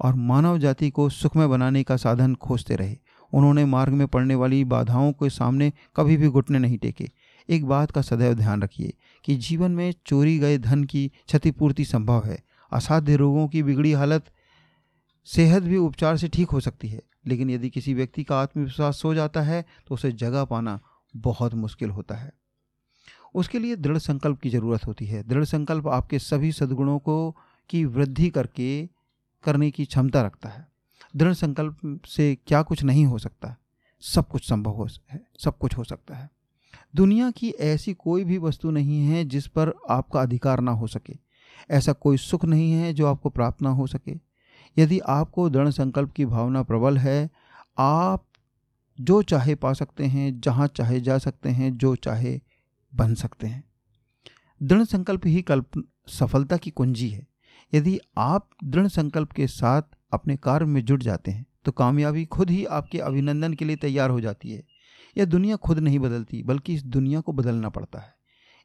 और 0.00 0.14
मानव 0.14 0.58
जाति 0.58 0.90
को 0.90 1.08
सुखमय 1.08 1.46
बनाने 1.46 1.82
का 1.82 1.96
साधन 1.96 2.34
खोजते 2.34 2.76
रहे। 2.76 2.96
उन्होंने 3.32 3.64
मार्ग 3.64 3.92
में 3.92 4.06
पड़ने 4.06 4.34
वाली 4.34 4.64
बाधाओं 4.64 5.12
के 5.12 5.30
सामने 5.30 5.72
कभी 5.96 6.16
भी 6.16 6.28
घुटने 6.28 6.58
नहीं 6.58 6.78
टेके। 6.78 7.08
एक 7.48 7.66
बात 7.66 7.90
का 7.90 8.02
सदैव 8.02 8.34
ध्यान 8.34 8.62
रखिए 8.62 8.92
कि 9.24 9.36
जीवन 9.36 9.70
में 9.70 9.94
चोरी 10.06 10.38
गए 10.38 10.58
धन 10.58 10.84
की 10.84 11.08
क्षतिपूर्ति 11.08 11.84
संभव 11.84 12.22
है। 12.24 12.44
असाध्य 12.72 13.16
रोगों 13.16 13.48
की 13.48 13.62
बिगड़ी 13.62 13.92
हालत 13.92 14.24
सेहत 15.28 15.62
भी 15.62 15.76
उपचार 15.76 16.16
से 16.16 16.28
ठीक 16.28 16.50
हो 16.50 16.60
सकती 16.60 16.88
है। 16.88 17.02
लेकिन 17.26 17.50
यदि 17.50 17.70
किसी 17.70 17.94
व्यक्ति 17.94 18.24
का 18.24 18.40
आत्मविश्वास 18.40 18.96
सो 18.96 19.14
जाता 19.14 19.40
है 19.40 19.64
तो 19.88 19.94
उसे 19.94 20.12
जगह 20.12 20.44
पाना 20.44 20.78
बहुत 21.14 21.54
मुश्किल 21.54 21.90
होता 21.90 22.14
है। 22.14 22.32
उसके 23.34 23.58
लिए 23.58 23.76
दृढ़ 23.76 23.98
संकल्प 23.98 24.40
की 24.40 24.50
ज़रूरत 24.50 24.86
होती 24.86 25.06
है। 25.06 25.22
दृढ़ 25.22 25.44
संकल्प 25.44 25.88
आपके 25.88 26.18
सभी 26.18 26.52
सद्गुणों 26.52 26.98
को 26.98 27.36
की 27.70 27.84
वृद्धि 27.84 28.28
करके 28.30 28.86
करने 29.44 29.70
की 29.70 29.84
क्षमता 29.84 30.22
रखता 30.22 30.48
है। 30.48 30.66
दृढ़ 31.16 31.32
संकल्प 31.32 32.00
से 32.06 32.34
क्या 32.46 32.62
कुछ 32.62 32.82
नहीं 32.84 33.04
हो 33.04 33.18
सकता, 33.18 33.56
सब 34.02 34.28
कुछ 34.28 34.48
संभव 34.48 34.70
हो 34.70 34.88
है, 35.12 35.20
सब 35.38 35.58
कुछ 35.58 35.76
हो 35.78 35.84
सकता 35.84 36.14
है। 36.14 36.30
दुनिया 36.96 37.30
की 37.30 37.50
ऐसी 37.50 37.94
कोई 37.94 38.24
भी 38.24 38.38
वस्तु 38.38 38.70
नहीं 38.70 39.00
है 39.00 39.24
जिस 39.24 39.46
पर 39.46 39.72
आपका 39.90 40.22
अधिकार 40.22 40.60
ना 40.60 40.72
हो 40.72 40.86
सके। 40.86 41.16
ऐसा 41.70 41.92
कोई 41.92 42.16
सुख 42.16 42.44
नहीं 42.44 42.72
है 42.72 42.92
जो 42.94 43.06
आपको 43.06 43.30
प्राप्त 43.30 43.62
ना 43.62 43.70
हो 43.70 43.86
सके। 43.86 44.27
यदि 44.78 44.98
आपको 44.98 45.48
दृढ़ 45.50 45.68
संकल्प 45.68 46.12
की 46.12 46.24
भावना 46.24 46.62
प्रबल 46.62 46.98
है, 46.98 47.30
आप 47.78 48.24
जो 48.98 49.22
चाहे 49.22 49.54
पा 49.54 49.72
सकते 49.72 50.04
हैं, 50.04 50.40
जहाँ 50.40 50.66
चाहे 50.66 51.00
जा 51.00 51.18
सकते 51.18 51.48
हैं, 51.48 51.76
जो 51.78 51.94
चाहे 51.96 52.40
बन 52.92 53.14
सकते 53.14 53.46
हैं। 53.46 53.64
दृढ़ 54.60 54.82
संकल्प 54.82 55.26
ही 55.26 55.42
कल्प, 55.42 55.84
सफलता 56.08 56.56
की 56.56 56.70
कुंजी 56.70 57.08
है। 57.08 57.26
यदि 57.72 57.98
आप 58.18 58.48
दृढ़ 58.64 58.86
संकल्प 58.86 59.32
के 59.32 59.46
साथ 59.46 59.82
अपने 60.12 60.36
कार्य 60.36 60.66
में 60.66 60.84
जुट 60.84 61.02
जाते 61.02 61.30
हैं 61.30 61.44
तो 61.64 61.72
कामयाबी 61.72 62.24
खुद 62.24 62.50
ही 62.50 62.64
आपके 62.64 62.98
अभिनंदन 62.98 63.54
के 63.54 63.64
लिए 63.64 63.76
तैयार 63.76 64.10
हो 64.10 64.20
जाती 64.20 64.50
है। 64.50 64.62
यह 65.16 65.24
दुनिया 65.24 65.56
खुद 65.56 65.78
नहीं 65.78 65.98
बदलती, 65.98 66.42
बल्कि 66.42 66.74
इस 66.74 66.82
दुनिया 66.84 67.20
को 67.20 67.32
बदलना 67.32 67.68
पड़ता 67.68 67.98
है। 67.98 68.14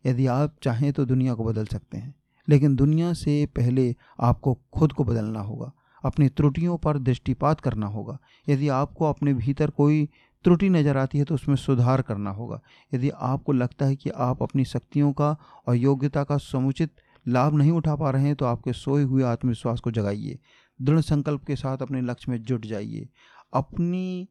यदि 0.06 0.28
आप 0.28 0.56
चाहें 0.64 0.92
तो 0.94 1.06
दुनिया 1.06 1.34
को 1.34 1.44
बदल 1.44 1.66
सकते 1.66 1.98
हैं, 1.98 2.14
लेकिन 2.48 2.76
दुनिया 2.76 3.14
से 3.14 3.46
पहले 3.46 3.96
आपको 4.20 4.54
खुद 4.74 4.94
को 4.94 5.04
बदलना 5.04 5.40
होगा। 5.40 5.72
अपनी 6.04 6.28
त्रुटियों 6.30 6.78
पर 6.78 6.98
दृष्टिपात 6.98 7.60
करना 7.60 7.88
होगा। 7.88 8.18
यदि 8.50 8.68
आपको 8.70 9.06
अपने 9.06 9.34
भीतर 9.34 9.70
कोई 9.70 10.08
त्रुटि 10.46 10.70
नज़र 10.70 10.98
आती 10.98 11.18
है 11.18 11.24
तो 11.24 11.36
उसमें 11.36 11.56
सुधार 11.56 12.02
करना 12.02 12.30
होगा। 12.30 12.60
यदि 12.94 13.10
आपको 13.10 13.52
लगता 13.52 13.86
है 13.86 13.96
कि 13.96 14.10
आप 14.10 14.42
अपनी 14.44 14.66
शक्तियों 14.66 15.12
का 15.14 15.36
और 15.68 15.76
योग्यता 15.76 16.24
का 16.24 16.38
समुचित 16.38 16.92
लाभ 17.26 17.54
नहीं 17.54 17.72
उठा 17.72 17.96
पा 17.96 18.10
रहे 18.10 18.24
हैं 18.24 18.36
तो 18.36 18.46
आपके 18.46 18.74
सोए 18.74 19.04
हुए 19.04 19.24
आत्मविश्वास 19.24 19.80
को 19.80 19.92
जगाइए। 19.92 20.40
दृढ़ 20.80 21.00
संकल्प 21.00 21.44
के 21.46 21.56
साथ 21.56 21.78
अपने 21.78 22.02
लक्ष्य 22.02 22.32
में 22.32 22.42
जुट 22.44 22.66
जाइए। 22.66 23.08
अपनी 23.54 24.28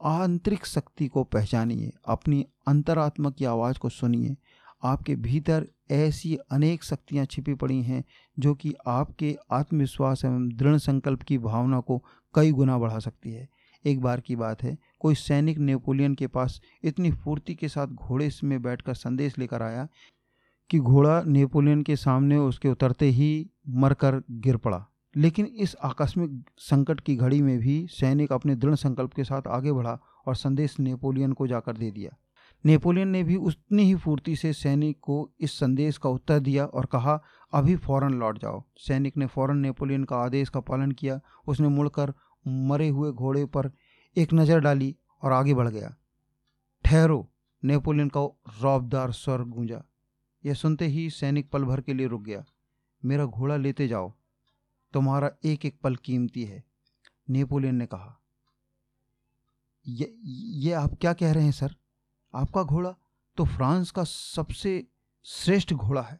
आंतरिक 0.00 0.66
शक्ति 0.66 1.06
को 1.08 1.24
पहचानिए। 1.24 1.92
अपनी 2.08 2.44
अंतरात्मा 2.68 3.30
की 3.30 3.44
आवाज़ 3.44 3.78
को 3.78 3.88
सुनिए। 3.88 4.36
आपके 4.84 5.16
भीतर 5.16 5.66
ऐसी 5.90 6.36
अनेक 6.36 6.84
शक्तियाँ 6.84 7.24
छिपी 7.24 7.54
पड़ी 7.54 7.82
हैं, 7.82 8.04
जो 8.38 8.54
कि 8.54 8.74
आपके 8.86 9.36
आत्मविश्वास 9.50 10.24
एवं 10.24 10.48
दृढ़ 10.48 10.76
संकल्प 10.76 11.22
की 11.22 11.38
भावना 11.38 11.80
को 11.80 12.04
कई 12.34 12.52
गुना 12.52 12.78
बढ़ा 12.78 12.98
सकती 12.98 13.32
है। 13.32 13.48
एक 13.84 14.00
बार 14.00 14.20
की 14.20 14.36
बात 14.36 14.62
है, 14.62 14.78
कोई 15.00 15.14
सैनिक 15.14 15.58
नेपोलियन 15.58 16.14
के 16.14 16.26
पास 16.26 16.60
इतनी 16.84 17.12
फुर्ती 17.12 17.54
के 17.54 17.68
साथ 17.68 17.86
घोड़े 17.86 18.30
में 18.44 18.62
बैठकर 18.62 18.94
संदेश 18.94 19.38
लेकर 19.38 19.62
आया 19.62 19.88
कि 20.70 20.78
घोड़ा 20.78 21.22
नेपोलियन 21.22 21.82
के 21.82 21.96
सामने 21.96 22.36
उसके 22.36 22.68
उतरते 22.68 23.06
ही 23.06 23.50
मरकर 23.68 24.22
गिर 24.30 24.56
पड़ा। 24.56 24.86
लेकिन 25.16 25.46
इस 25.46 25.76
आकस्मिक 25.82 26.44
संकट 26.58 27.00
की 27.00 27.16
घड़ी 27.16 27.42
में 27.42 27.58
भी 27.58 27.86
सैनिक 27.90 28.32
अपने 28.32 28.54
दृढ़ 28.56 28.74
संकल्प 28.74 29.12
के 29.12 29.24
साथ 29.24 29.42
आगे 29.48 29.72
बढ़ा 29.72 30.00
और 30.26 30.36
संदेश 30.36 30.80
नेपोलियन 30.80 31.32
को 31.32 31.46
जाकर 31.46 31.76
दे 31.76 31.90
दिया। 31.90 32.16
नेपोलियन 32.64 33.08
ने 33.08 33.22
भी 33.24 33.36
उतनी 33.36 33.82
ही 33.82 33.94
फुर्ती 33.94 34.36
से 34.36 34.52
सैनिक 34.52 34.98
को 35.00 35.30
इस 35.40 35.58
संदेश 35.58 35.98
का 35.98 36.08
उत्तर 36.08 36.38
दिया 36.38 36.64
और 36.66 36.86
कहा 36.86 37.22
अभी 37.52 37.76
फ़ौरन 37.76 38.14
लौट 38.14 38.38
जाओ। 38.38 38.62
सैनिक 38.76 39.16
ने 39.16 39.26
फ़ौरन 39.26 39.58
नेपोलियन 39.58 40.04
का 40.04 40.16
आदेश 40.16 40.48
का 40.48 40.60
पालन 40.60 40.92
किया। 40.92 41.20
उसने 41.48 41.68
मुड़कर 41.68 42.12
मरे 42.48 42.88
हुए 42.88 43.12
घोड़े 43.12 43.44
पर 43.44 43.70
एक 44.16 44.34
नज़र 44.34 44.60
डाली 44.60 44.96
और 45.22 45.32
आगे 45.32 45.54
बढ़ 45.54 45.68
गया। 45.68 45.94
ठहरो। 46.84 47.32
नेपोलियन 47.64 48.08
का 48.08 48.20
रौबदार 48.62 49.12
स्वर 49.12 49.42
गूंजा। 49.42 49.82
यह 50.44 50.54
सुनते 50.54 50.86
ही 50.86 51.10
सैनिक 51.10 51.50
पल 51.50 51.64
भर 51.64 51.80
के 51.80 51.94
लिए 51.94 52.06
रुक 52.06 52.22
गया। 52.22 52.44
मेरा 53.04 53.24
घोड़ा 53.24 53.56
लेते 53.56 53.88
जाओ। 53.88 54.12
तुम्हारा 54.92 55.30
एक 55.44 55.64
एक 55.64 55.78
पल 55.82 55.96
कीमती 55.96 56.44
है। 56.44 56.64
नेपोलियन 57.30 57.74
ने 57.74 57.86
कहा। 57.86 58.20
ये, 59.86 60.14
ये 60.54 60.72
आप 60.72 60.98
क्या 61.00 61.12
कह 61.12 61.32
रहे 61.32 61.44
हैं 61.44 61.52
सर? 61.52 61.74
आपका 62.36 62.62
घोड़ा 62.62 62.94
तो 63.38 63.44
फ्रांस 63.44 63.90
का 63.90 64.04
सबसे 64.04 64.82
श्रेष्ठ 65.26 65.72
घोड़ा 65.72 66.02
है। 66.02 66.18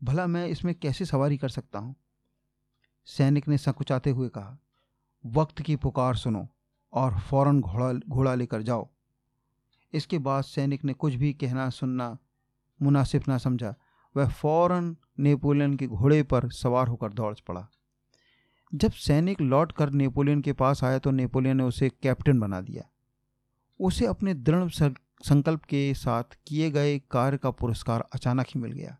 भला 0.00 0.26
मैं 0.26 0.46
इसमें 0.46 0.74
कैसे 0.74 1.04
सवारी 1.04 1.36
कर 1.36 1.48
सकता 1.48 1.78
हूँ? 1.78 1.94
सैनिक 3.06 3.48
ने 3.48 3.58
संकुचाते 3.58 4.10
हुए 4.10 4.28
कहा, 4.28 4.58
वक्त 5.24 5.62
की 5.62 5.76
पुकार 5.76 6.16
सुनो 6.16 6.46
और 6.92 7.18
फ़ौरन 7.20 7.60
घोड़ा 7.60 7.92
घोड़ा 7.92 8.34
लेकर 8.34 8.62
जाओ। 8.62 8.88
इसके 9.92 10.18
बाद 10.18 10.44
सैनिक 10.44 10.84
ने 10.84 10.92
कुछ 10.92 11.14
भी 11.14 11.32
कहना, 11.32 11.68
सुनना, 11.70 12.16
मुनासिब 12.80 13.22
ना 13.28 13.38
समझा, 13.38 13.74
वह 14.14 14.28
फ़ौरन 14.28 14.96
नेपोलियन 15.18 15.76
के 15.76 15.86
घोड़े 15.86 16.22
पर 16.22 16.48
सवार 16.50 16.88
होकर 16.88 17.12
दौड़ 17.12 17.34
पड़ा। 17.48 17.66
जब 18.72 18.92
सैनिक 18.92 19.40
लौट 19.40 19.72
कर 19.72 19.90
नेपोलियन 19.90 20.40
के 20.40 20.52
पास 20.52 20.84
आया 20.84 20.98
तो 20.98 21.10
नेपोलियन 21.10 21.56
ने 21.56 21.62
उसे 21.62 21.88
कैप्टन 22.02 22.40
बना 22.40 22.60
दिया। 22.60 22.88
उसे 23.80 24.06
अपने 24.06 24.34
दृढ़ 24.34 24.68
संकल्प 25.22 25.64
के 25.64 25.92
साथ 25.94 26.36
किए 26.46 26.70
गए 26.70 26.98
कार्य 27.10 27.38
का 27.38 27.50
पुरस्कार 27.50 28.04
अचानक 28.12 28.46
ही 28.48 28.60
मिल 28.60 28.72
गया। 28.72 28.96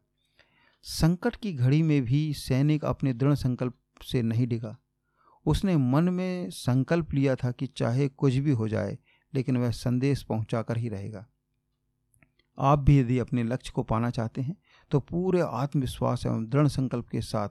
संकट 0.85 1.37
की 1.37 1.52
घड़ी 1.52 1.83
में 1.83 2.02
भी 2.05 2.33
सैनिक 2.35 2.85
अपने 2.85 3.12
दृढ़ 3.12 3.35
संकल्प 3.35 3.75
से 4.02 4.23
नहीं 4.23 4.47
डिगा। 4.47 4.76
उसने 5.47 5.76
मन 5.76 6.09
में 6.09 6.50
संकल्प 6.50 7.12
लिया 7.14 7.35
था 7.35 7.50
कि 7.50 7.67
चाहे 7.67 8.09
कुछ 8.09 8.35
भी 8.35 8.50
हो 8.50 8.69
जाए, 8.69 8.99
लेकिन 9.35 9.57
वह 9.57 9.71
संदेश 9.71 10.23
पहुंचाकर 10.23 10.76
ही 10.76 10.88
रहेगा। 10.88 11.26
आप 12.59 12.79
भी 12.79 12.99
यदि 12.99 13.19
अपने 13.19 13.43
लक्ष्य 13.43 13.73
को 13.75 13.83
पाना 13.83 14.11
चाहते 14.11 14.41
हैं 14.41 14.57
तो 14.91 15.00
पूरे 15.00 15.41
आत्मविश्वास 15.41 16.26
एवं 16.26 16.45
दृढ़ 16.47 16.69
संकल्प 16.69 17.09
के 17.09 17.21
साथ 17.21 17.49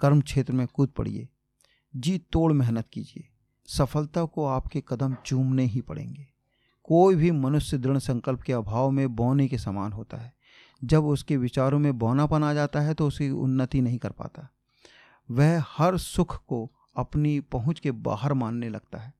कर्म 0.00 0.20
क्षेत्र 0.20 0.52
में 0.52 0.66
कूद 0.66 0.88
पड़िए। 0.88 1.28
जी 1.94 2.18
तोड़ 2.32 2.52
मेहनत 2.52 2.88
कीजिए। 2.92 3.28
सफलता 3.68 4.24
को 4.24 4.44
आपके 4.46 4.82
कदम 4.88 5.14
चूमने 5.26 5.64
ही 5.64 5.80
पड़ेंगे। 5.80 6.26
कोई 6.88 7.14
भी 7.14 7.30
मनुष्य 7.30 7.78
दृढ़ 7.78 7.98
संकल्प 7.98 8.42
के 8.42 8.52
अभाव 8.52 8.90
में 8.90 9.16
बौने 9.16 9.48
के 9.48 9.58
समान 9.58 9.92
होता 9.92 10.16
है। 10.16 10.32
जब 10.84 11.04
उसके 11.04 11.36
विचारों 11.36 11.78
में 11.78 11.98
बौनापन 11.98 12.44
आ 12.44 12.52
जाता 12.54 12.80
है 12.80 12.94
तो 12.94 13.06
उसकी 13.06 13.30
उन्नति 13.30 13.80
नहीं 13.80 13.98
कर 13.98 14.10
पाता। 14.10 14.48
वह 15.30 15.64
हर 15.68 15.96
सुख 15.98 16.36
को 16.46 16.70
अपनी 16.96 17.40
पहुँच 17.40 17.80
के 17.80 17.90
बाहर 17.90 18.32
मानने 18.32 18.68
लगता 18.68 18.98
है। 18.98 19.12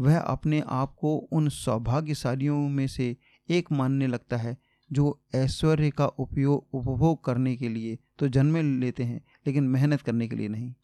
वह 0.00 0.18
अपने 0.18 0.62
आप 0.66 0.94
को 0.94 1.16
उन 1.16 1.48
सौभाग्यशालियों 1.48 2.68
में 2.68 2.86
से 2.86 3.16
एक 3.48 3.72
मानने 3.72 4.06
लगता 4.06 4.36
है, 4.36 4.56
जो 4.92 5.20
ऐश्वर्य 5.34 5.90
का 5.90 6.06
उपयोग, 6.06 6.66
उपभोग 6.72 7.24
करने 7.24 7.56
के 7.56 7.68
लिए 7.68 7.98
तो 8.18 8.28
जन्मे 8.28 8.62
लेते 8.62 9.04
हैं, 9.04 9.20
लेकिन 9.46 9.64
मेहनत 9.64 10.00
करने 10.00 10.28
के 10.28 10.36
लिए 10.36 10.48
नहीं। 10.48 10.74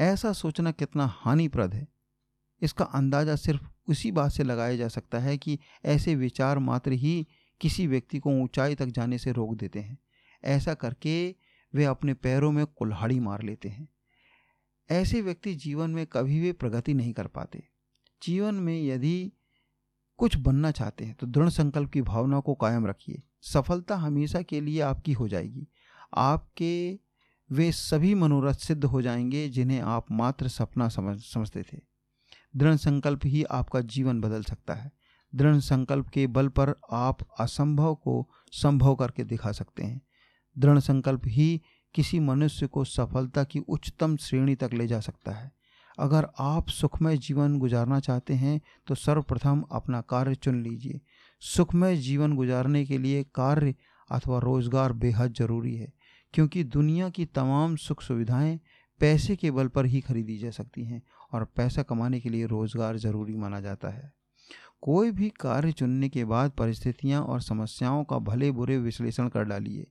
ऐसा 0.00 0.32
सोचना 0.32 0.70
कितना 0.70 1.06
हानिप्रद 1.16 1.74
है। 1.74 1.86
इसका 2.62 2.84
अंदाज़ा 2.84 3.36
सिर्फ़ 3.36 3.62
उसी 3.88 4.12
बात 4.12 4.32
से 4.32 4.42
लगाया 4.42 4.76
जा 4.76 4.88
सकता 4.88 5.18
है 5.18 5.38
कि 5.38 5.58
ऐसे 5.84 6.14
विचार 6.14 6.58
मात्र 6.58 6.92
ही 6.92 7.26
किसी 7.60 7.86
व्यक्ति 7.86 8.18
को 8.18 8.30
ऊंचाई 8.30 8.74
तक 8.74 8.86
जाने 8.86 9.18
से 9.18 9.32
रोक 9.32 9.54
देते 9.54 9.80
हैं। 9.80 9.98
ऐसा 10.44 10.74
करके 10.74 11.34
वे 11.74 11.84
अपने 11.84 12.14
पैरों 12.14 12.52
में 12.52 12.66
कुल्हाड़ी 12.66 13.20
मार 13.20 13.42
लेते 13.42 13.68
हैं। 13.68 13.88
ऐसे 14.90 15.22
व्यक्ति 15.22 15.54
जीवन 15.54 15.90
में 15.90 16.06
कभी 16.06 16.40
भी 16.40 16.52
प्रगति 16.52 16.94
नहीं 16.94 17.12
कर 17.12 17.26
पाते। 17.26 17.68
जीवन 18.22 18.54
में 18.54 18.82
यदि 18.82 19.32
कुछ 20.16 20.36
बनना 20.36 20.70
चाहते 20.70 21.04
हैं 21.04 21.14
तो 21.14 21.26
दृढ़ 21.26 21.48
संकल्प 21.48 21.90
की 21.90 22.02
भावना 22.02 22.40
को 22.40 22.54
कायम 22.54 22.86
रखिए। 22.86 23.22
सफलता 23.42 23.96
हमेशा 23.96 24.42
के 24.42 24.60
लिए 24.60 24.80
आपकी 24.80 25.12
हो 25.12 25.28
जाएगी। 25.28 25.68
आपके 26.14 26.98
वे 27.50 27.72
सभी 27.72 28.14
मनोरथ 28.14 28.54
सिद्ध 28.54 28.84
हो 28.84 29.02
जाएँगे 29.02 29.48
जिन्हें 29.48 29.80
आप 29.80 30.12
मात्र 30.12 30.48
सपना 30.48 30.88
समझ, 30.88 31.20
समझते 31.20 31.62
थे। 31.62 31.89
दृढ़ 32.54 32.76
संकल्प 32.76 33.20
ही 33.24 33.42
आपका 33.44 33.80
जीवन 33.88 34.20
बदल 34.20 34.42
सकता 34.42 34.74
है। 34.74 34.90
दृढ़ 35.32 35.58
संकल्प 35.60 36.08
के 36.08 36.26
बल 36.28 36.48
पर 36.50 36.74
आप 36.92 37.18
असंभव 37.40 37.94
को 37.96 38.26
संभव 38.52 38.94
करके 38.94 39.24
दिखा 39.24 39.52
सकते 39.52 39.82
हैं। 39.82 40.00
दृढ़ 40.56 40.78
संकल्प 40.80 41.26
ही 41.26 41.60
किसी 41.94 42.20
मनुष्य 42.20 42.66
को 42.66 42.84
सफलता 42.86 43.44
की 43.44 43.58
उच्चतम 43.60 44.16
श्रेणी 44.16 44.54
तक 44.54 44.70
ले 44.72 44.86
जा 44.86 45.00
सकता 45.00 45.32
है। 45.32 45.50
अगर 45.98 46.26
आप 46.40 46.68
सुखमय 46.68 47.16
जीवन 47.18 47.58
गुजारना 47.58 48.00
चाहते 48.00 48.34
हैं 48.34 48.60
तो 48.86 48.94
सर्वप्रथम 48.94 49.64
अपना 49.72 50.00
कार्य 50.00 50.34
चुन 50.34 50.62
लीजिए। 50.62 51.00
सुखमय 51.42 51.96
जीवन 51.98 52.34
गुजारने 52.36 52.84
के 52.86 52.98
लिए 52.98 53.22
कार्य 53.34 53.74
अथवा 54.10 54.38
रोज़गार 54.38 54.92
बेहद 54.94 55.34
ज़रूरी 55.34 55.74
है, 55.74 55.92
क्योंकि 56.34 56.64
दुनिया 56.66 57.08
की 57.08 57.26
तमाम 57.26 57.76
सुख 57.76 58.02
सुविधाएँ 58.02 58.58
पैसे 59.00 59.36
के 59.36 59.50
बल 59.50 59.68
पर 59.68 59.86
ही 59.86 60.00
खरीदी 60.00 60.36
जा 60.38 60.50
सकती 60.50 60.84
हैं 60.84 61.02
और 61.32 61.44
पैसा 61.56 61.82
कमाने 61.82 62.20
के 62.20 62.28
लिए 62.28 62.46
रोज़गार 62.46 62.96
ज़रूरी 62.96 63.36
माना 63.36 63.60
जाता 63.60 63.88
है। 63.88 64.12
कोई 64.82 65.10
भी 65.10 65.28
कार्य 65.30 65.72
चुनने 65.72 66.08
के 66.08 66.24
बाद 66.24 66.50
परिस्थितियाँ 66.50 67.22
और 67.22 67.40
समस्याओं 67.40 68.04
का 68.04 68.18
भले 68.18 68.50
बुरे 68.50 68.78
विश्लेषण 68.78 69.28
कर 69.28 69.44
डालिए। 69.44 69.86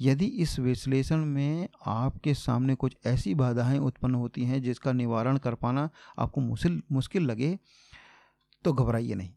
यदि 0.00 0.26
इस 0.42 0.58
विश्लेषण 0.58 1.24
में 1.24 1.68
आपके 1.86 2.34
सामने 2.34 2.74
कुछ 2.74 2.96
ऐसी 3.06 3.34
बाधाएँ 3.34 3.78
उत्पन्न 3.78 4.14
होती 4.14 4.44
हैं 4.44 4.62
जिसका 4.62 4.92
निवारण 4.92 5.38
कर 5.38 5.54
पाना 5.54 5.88
आपको 6.18 6.40
मुश्किल 6.40 6.80
मुश्किल 6.92 7.22
लगे 7.22 7.58
तो 8.64 8.72
घबराइए 8.72 9.14
नहीं। 9.14 9.32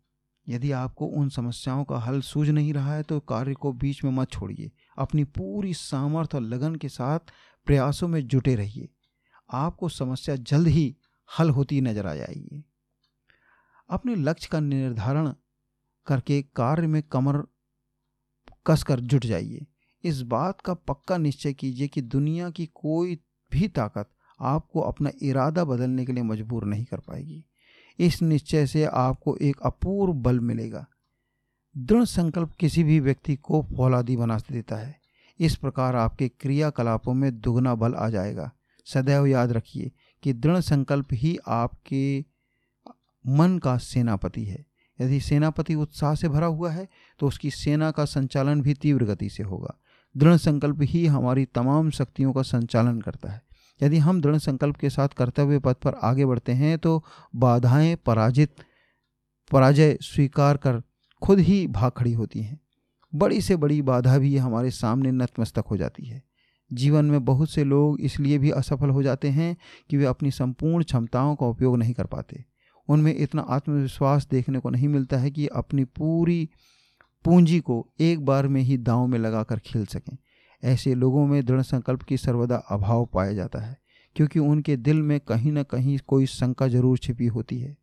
यदि 0.47 0.71
आपको 0.71 1.05
उन 1.07 1.29
समस्याओं 1.29 1.83
का 1.83 1.97
हल 1.97 2.21
सूझ 2.21 2.49
नहीं 2.49 2.73
रहा 2.73 2.93
है 2.95 3.03
तो 3.03 3.19
कार्य 3.19 3.53
को 3.53 3.71
बीच 3.73 4.03
में 4.03 4.11
मत 4.11 4.31
छोड़िए। 4.31 4.71
अपनी 4.97 5.23
पूरी 5.23 5.73
सामर्थ्य 5.73 6.37
और 6.37 6.43
लगन 6.43 6.75
के 6.75 6.89
साथ 6.89 7.31
प्रयासों 7.65 8.07
में 8.07 8.27
जुटे 8.27 8.55
रहिए। 8.55 8.89
आपको 9.51 9.89
समस्या 9.89 10.35
जल्द 10.35 10.67
ही 10.67 10.95
हल 11.39 11.49
होती 11.49 11.81
नज़र 11.81 12.07
आ 12.07 12.15
जाएगी। 12.15 12.63
अपने 13.89 14.15
लक्ष्य 14.15 14.49
का 14.51 14.59
निर्धारण 14.59 15.33
करके 16.07 16.41
कार्य 16.41 16.87
में 16.87 17.03
कमर 17.03 17.43
कसकर 18.67 18.99
जुट 18.99 19.25
जाइए। 19.25 19.65
इस 20.03 20.21
बात 20.21 20.61
का 20.61 20.73
पक्का 20.73 21.17
निश्चय 21.17 21.53
कीजिए 21.53 21.87
कि 21.87 22.01
दुनिया 22.01 22.49
की 22.49 22.65
कोई 22.65 23.19
भी 23.51 23.67
ताकत 23.67 24.09
आपको 24.39 24.81
अपना 24.81 25.11
इरादा 25.21 25.63
बदलने 25.63 26.05
के 26.05 26.13
लिए 26.13 26.23
मजबूर 26.23 26.65
नहीं 26.65 26.85
कर 26.85 26.99
पाएगी। 26.99 27.45
इस 27.99 28.21
निश्चय 28.21 28.67
से 28.67 28.83
आपको 28.85 29.37
एक 29.37 29.61
अपूर्व 29.61 30.13
बल 30.13 30.39
मिलेगा। 30.39 30.85
दृढ़ 31.77 32.03
संकल्प 32.03 32.53
किसी 32.53 32.83
भी 32.83 32.99
व्यक्ति 32.99 33.35
को 33.35 33.61
फौलादी 33.63 34.17
बना 34.17 34.37
देता 34.51 34.75
है। 34.75 35.02
इस 35.39 35.55
प्रकार 35.55 35.95
आपके 35.95 36.27
क्रियाकलापों 36.29 37.13
में 37.13 37.39
दुगना 37.39 37.75
बल 37.75 37.93
आ 37.93 38.09
जाएगा। 38.09 38.51
सदैव 38.87 39.25
याद 39.25 39.51
रखिए 39.51 39.91
कि 40.23 40.33
दृढ़ 40.33 40.59
संकल्प 40.59 41.13
ही 41.13 41.37
आपके 41.47 42.19
मन 43.25 43.57
का 43.57 43.77
सेनापति 43.77 44.43
है। 44.45 44.65
यदि 44.99 45.19
सेनापति 45.19 45.75
उत्साह 45.75 46.15
से 46.15 46.29
भरा 46.29 46.45
हुआ 46.47 46.71
है 46.71 46.87
तो 47.19 47.27
उसकी 47.27 47.49
सेना 47.51 47.91
का 47.91 48.05
संचालन 48.05 48.61
भी 48.61 48.73
तीव्र 48.73 49.05
गति 49.05 49.29
से 49.29 49.43
होगा। 49.43 49.73
दृढ़ 50.15 50.35
संकल्प 50.35 50.81
ही 50.81 51.05
हमारी 51.05 51.45
तमाम 51.45 51.89
शक्तियों 51.89 52.33
का 52.33 52.41
संचालन 52.41 52.99
करता 53.01 53.31
है। 53.31 53.41
यदि 53.81 53.97
हम 53.97 54.21
दृढ़ 54.21 54.37
संकल्प 54.37 54.75
के 54.75 54.89
साथ 54.89 55.07
कर्तव्य 55.07 55.59
पथ 55.59 55.75
पर 55.75 55.93
आगे 56.03 56.25
बढ़ते 56.25 56.51
हैं 56.51 56.77
तो 56.77 57.03
बाधाएँ 57.35 57.95
पराजित, 57.95 58.55
पराजय 59.51 59.97
स्वीकार 60.01 60.57
कर 60.57 60.81
खुद 61.21 61.39
ही 61.39 61.65
भाग 61.67 61.91
खड़ी 61.91 62.13
होती 62.13 62.41
हैं। 62.41 62.59
बड़ी 63.13 63.41
से 63.41 63.55
बड़ी 63.55 63.81
बाधा 63.81 64.17
भी 64.17 64.35
हमारे 64.37 64.71
सामने 64.71 65.11
नतमस्तक 65.11 65.65
हो 65.67 65.77
जाती 65.77 66.05
है। 66.05 66.21
जीवन 66.71 67.05
में 67.05 67.23
बहुत 67.25 67.49
से 67.49 67.63
लोग 67.63 67.99
इसलिए 68.01 68.37
भी 68.37 68.49
असफल 68.51 68.89
हो 68.89 69.03
जाते 69.03 69.29
हैं 69.29 69.55
कि 69.89 69.97
वे 69.97 70.05
अपनी 70.05 70.31
संपूर्ण 70.31 70.83
क्षमताओं 70.83 71.35
का 71.35 71.45
उपयोग 71.45 71.77
नहीं 71.77 71.93
कर 71.93 72.05
पाते। 72.05 72.43
उनमें 72.89 73.15
इतना 73.15 73.41
आत्मविश्वास 73.41 74.27
देखने 74.31 74.59
को 74.59 74.69
नहीं 74.69 74.87
मिलता 74.87 75.17
है 75.17 75.31
कि 75.31 75.47
अपनी 75.47 75.83
पूरी 75.83 76.49
पूंजी 77.25 77.59
को 77.59 77.85
एक 77.99 78.25
बार 78.25 78.47
में 78.47 78.61
ही 78.61 78.77
दांव 78.77 79.05
में 79.07 79.17
लगाकर 79.19 79.59
खेल 79.59 79.85
सकें। 79.85 80.17
ऐसे 80.63 80.95
लोगों 80.95 81.25
में 81.27 81.43
दृढ़ 81.45 81.61
संकल्प 81.61 82.03
की 82.03 82.17
सर्वदा 82.17 82.55
अभाव 82.55 83.05
पाया 83.05 83.33
जाता 83.33 83.59
है, 83.59 83.77
क्योंकि 84.15 84.39
उनके 84.39 84.75
दिल 84.77 85.01
में 85.01 85.19
कहीं 85.19 85.51
ना 85.51 85.63
कहीं 85.63 85.97
कोई 86.07 86.25
शंका 86.25 86.67
ज़रूर 86.67 86.97
छिपी 86.97 87.27
होती 87.27 87.59
है। 87.59 87.75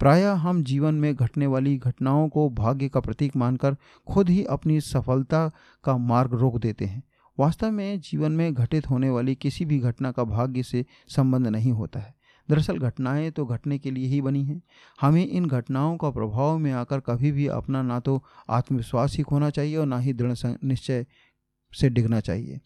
प्रायः 0.00 0.32
हम 0.32 0.62
जीवन 0.64 0.94
में 0.94 1.14
घटने 1.14 1.46
वाली 1.46 1.76
घटनाओं 1.78 2.28
को 2.28 2.48
भाग्य 2.50 2.88
का 2.88 3.00
प्रतीक 3.00 3.36
मानकर 3.36 3.76
खुद 4.08 4.28
ही 4.28 4.44
अपनी 4.44 4.80
सफलता 4.80 5.50
का 5.84 5.96
मार्ग 5.96 6.34
रोक 6.34 6.58
देते 6.58 6.84
हैं। 6.84 7.02
वास्तव 7.38 7.70
में 7.70 8.00
जीवन 8.00 8.32
में 8.32 8.54
घटित 8.54 8.90
होने 8.90 9.10
वाली 9.10 9.34
किसी 9.34 9.64
भी 9.64 9.78
घटना 9.78 10.12
का 10.12 10.24
भाग्य 10.24 10.62
से 10.62 10.84
संबंध 11.08 11.46
नहीं 11.46 11.72
होता 11.72 12.00
है। 12.00 12.14
दरअसल 12.48 12.78
घटनाएँ 12.78 13.30
तो 13.30 13.46
घटने 13.46 13.78
के 13.78 13.90
लिए 13.90 14.06
ही 14.06 14.20
बनी 14.20 14.44
हैं। 14.44 14.62
हमें 15.00 15.26
इन 15.26 15.46
घटनाओं 15.46 15.96
का 15.96 16.10
प्रभाव 16.10 16.58
में 16.58 16.72
आकर 16.72 17.00
कभी 17.00 17.32
भी 17.32 17.46
अपना 17.46 17.82
ना 17.82 18.00
तो 18.00 18.22
आत्मविश्वास 18.50 19.16
ही 19.16 19.22
खोना 19.22 19.50
चाहिए 19.50 19.76
और 19.76 19.86
ना 19.86 19.98
ही 19.98 20.12
दृढ़ 20.12 20.54
निश्चय 20.64 21.06
से 21.72 21.90
डिगना 21.90 22.20
चाहिए। 22.20 22.60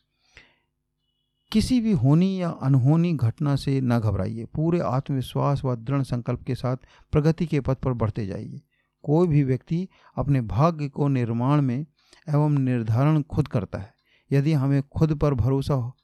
किसी 1.53 1.81
भी 1.81 1.93
होनी 1.93 2.41
या 2.43 2.49
अनहोनी 2.63 3.13
घटना 3.13 3.55
से 3.57 3.81
न 3.81 3.99
घबराइए। 3.99 4.45
पूरे 4.45 4.81
आत्मविश्वास 4.81 5.65
व 5.65 5.75
दृढ़ 5.77 6.03
संकल्प 6.03 6.43
के 6.43 6.55
साथ 6.55 6.77
प्रगति 7.13 7.47
के 7.47 7.61
पथ 7.61 7.79
पर 7.79 7.93
बढ़ते 7.93 8.27
जाइए। 8.27 8.61
कोई 9.05 9.29
भी 9.29 9.43
व्यक्ति 9.45 9.89
अपने 10.17 10.41
भाग्य 10.41 10.89
को 10.89 11.09
निर्माण 11.09 11.61
में 11.61 11.79
एवं 11.79 12.59
निर्धारण 12.59 13.23
खुद 13.23 13.49
करता 13.49 13.79
है। 13.79 13.93
यदि 14.31 14.53
हमें 14.53 14.83
खुद 14.83 15.15
पर 15.15 15.35
भरोसा 15.35 15.75
हो, 15.75 15.97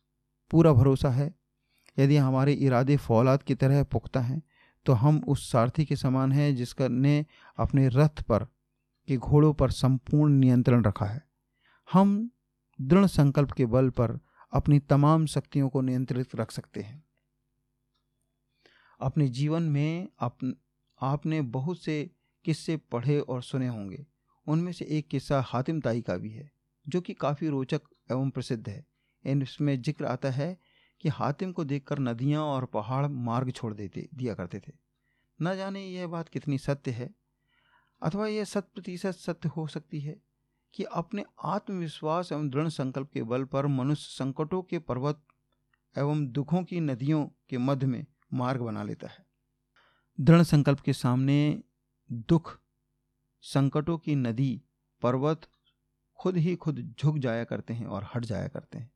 पूरा 0.51 0.73
भरोसा 0.73 1.11
है, 1.11 1.35
यदि 1.99 2.17
हमारे 2.17 2.53
इरादे 2.53 2.97
फौलाद 2.97 3.43
की 3.43 3.55
तरह 3.55 3.83
पुख्ता 3.85 4.21
हैं 4.21 4.43
तो 4.87 4.93
हम 4.93 5.23
उस 5.29 5.51
सारथी 5.53 5.85
के 5.85 5.97
समान 5.97 6.33
हैं 6.33 6.55
जिसका 6.57 6.89
ने 6.89 7.25
अपने 7.59 7.89
रथ 7.89 8.23
पर, 8.23 8.47
के 9.09 9.17
घोड़ों 9.17 9.53
पर 9.55 9.71
संपूर्ण 9.71 10.33
नियंत्रण 10.33 10.83
रखा 10.85 11.07
है। 11.07 11.23
हम 11.89 12.31
दृढ़ 12.79 13.07
संकल्प 13.07 13.53
के 13.53 13.67
बल 13.67 13.89
पर 13.91 14.19
अपनी 14.55 14.79
तमाम 14.81 15.27
शक्तियों 15.27 15.69
को 15.69 15.81
नियंत्रित 15.81 16.35
रख 16.37 16.51
सकते 16.51 16.81
हैं। 16.81 17.03
अपने 19.01 19.29
जीवन 19.29 19.63
में 19.63 20.09
आप, 20.21 20.39
आपने 21.01 21.41
बहुत 21.43 21.79
से 21.79 22.11
किस्से 22.45 22.77
पढ़े 22.93 23.19
और 23.21 23.43
सुने 23.43 23.69
होंगे। 23.69 24.05
उनमें 24.47 24.73
से 24.73 24.85
एक 24.89 25.09
किस्सा 25.09 25.41
हातिम 25.47 25.81
ताई 25.81 26.01
का 26.01 26.17
भी 26.17 26.31
है 26.31 26.51
जो 26.87 27.01
कि 27.01 27.15
काफ़ी 27.15 27.49
रोचक 27.49 27.83
एवं 28.11 28.31
प्रसिद्ध 28.31 28.69
है। 28.69 28.85
इसमें 29.25 29.81
ज़िक्र 29.83 30.05
आता 30.05 30.31
है 30.31 30.57
कि 31.01 31.09
हातिम 31.09 31.53
को 31.53 31.65
देखकर 31.65 31.99
नदियाँ 31.99 32.43
और 32.43 32.65
पहाड़ 32.65 33.07
मार्ग 33.07 33.51
छोड़ 33.51 33.73
देते 33.75 34.09
दिया 34.15 34.35
करते 34.35 34.61
थे। 34.61 34.73
न 35.39 35.57
जाने 35.57 35.85
यह 35.85 36.07
बात 36.07 36.29
कितनी 36.29 36.59
सत्य 36.59 36.91
है 36.91 37.11
अथवा 38.03 38.27
यह 38.27 38.45
शत 38.45 38.69
प्रतिशत 38.75 39.15
सत्य 39.17 39.49
हो 39.49 39.67
सकती 39.67 40.01
है। 40.01 40.17
कि 40.75 40.85
अपने 40.85 41.25
आत्मविश्वास 41.45 42.33
एवं 42.33 42.51
दृढ़ 42.51 42.69
संकल्प 42.69 43.11
के 43.13 43.23
बल 43.23 43.45
पर 43.45 43.67
मनुष्य 43.67 44.07
संकटों 44.11 44.63
के 44.63 44.79
पर्वत 44.79 45.25
एवं 45.99 46.27
दुखों 46.27 46.65
की 46.65 46.81
नदियों 46.81 47.27
के 47.49 47.59
मध्य 47.59 47.87
में 47.87 48.07
मार्ग 48.35 48.61
बना 48.61 48.83
लेता 48.83 49.09
है। 49.09 49.27
दृढ़ 50.21 50.43
संकल्प 50.43 50.81
के 50.81 50.93
सामने 50.93 51.63
दुख, 52.13 52.61
संकटों 53.41 53.99
की 53.99 54.15
नदी, 54.15 54.63
पर्वत 55.03 55.41
खुद 56.17 56.37
ही 56.37 56.57
खुद 56.57 56.95
झुक 57.01 57.19
जाया 57.19 57.45
करते 57.45 57.75
हैं 57.75 57.87
और 57.87 58.09
हट 58.15 58.25
जाया 58.25 58.49
करते 58.49 58.79
हैं। 58.79 58.93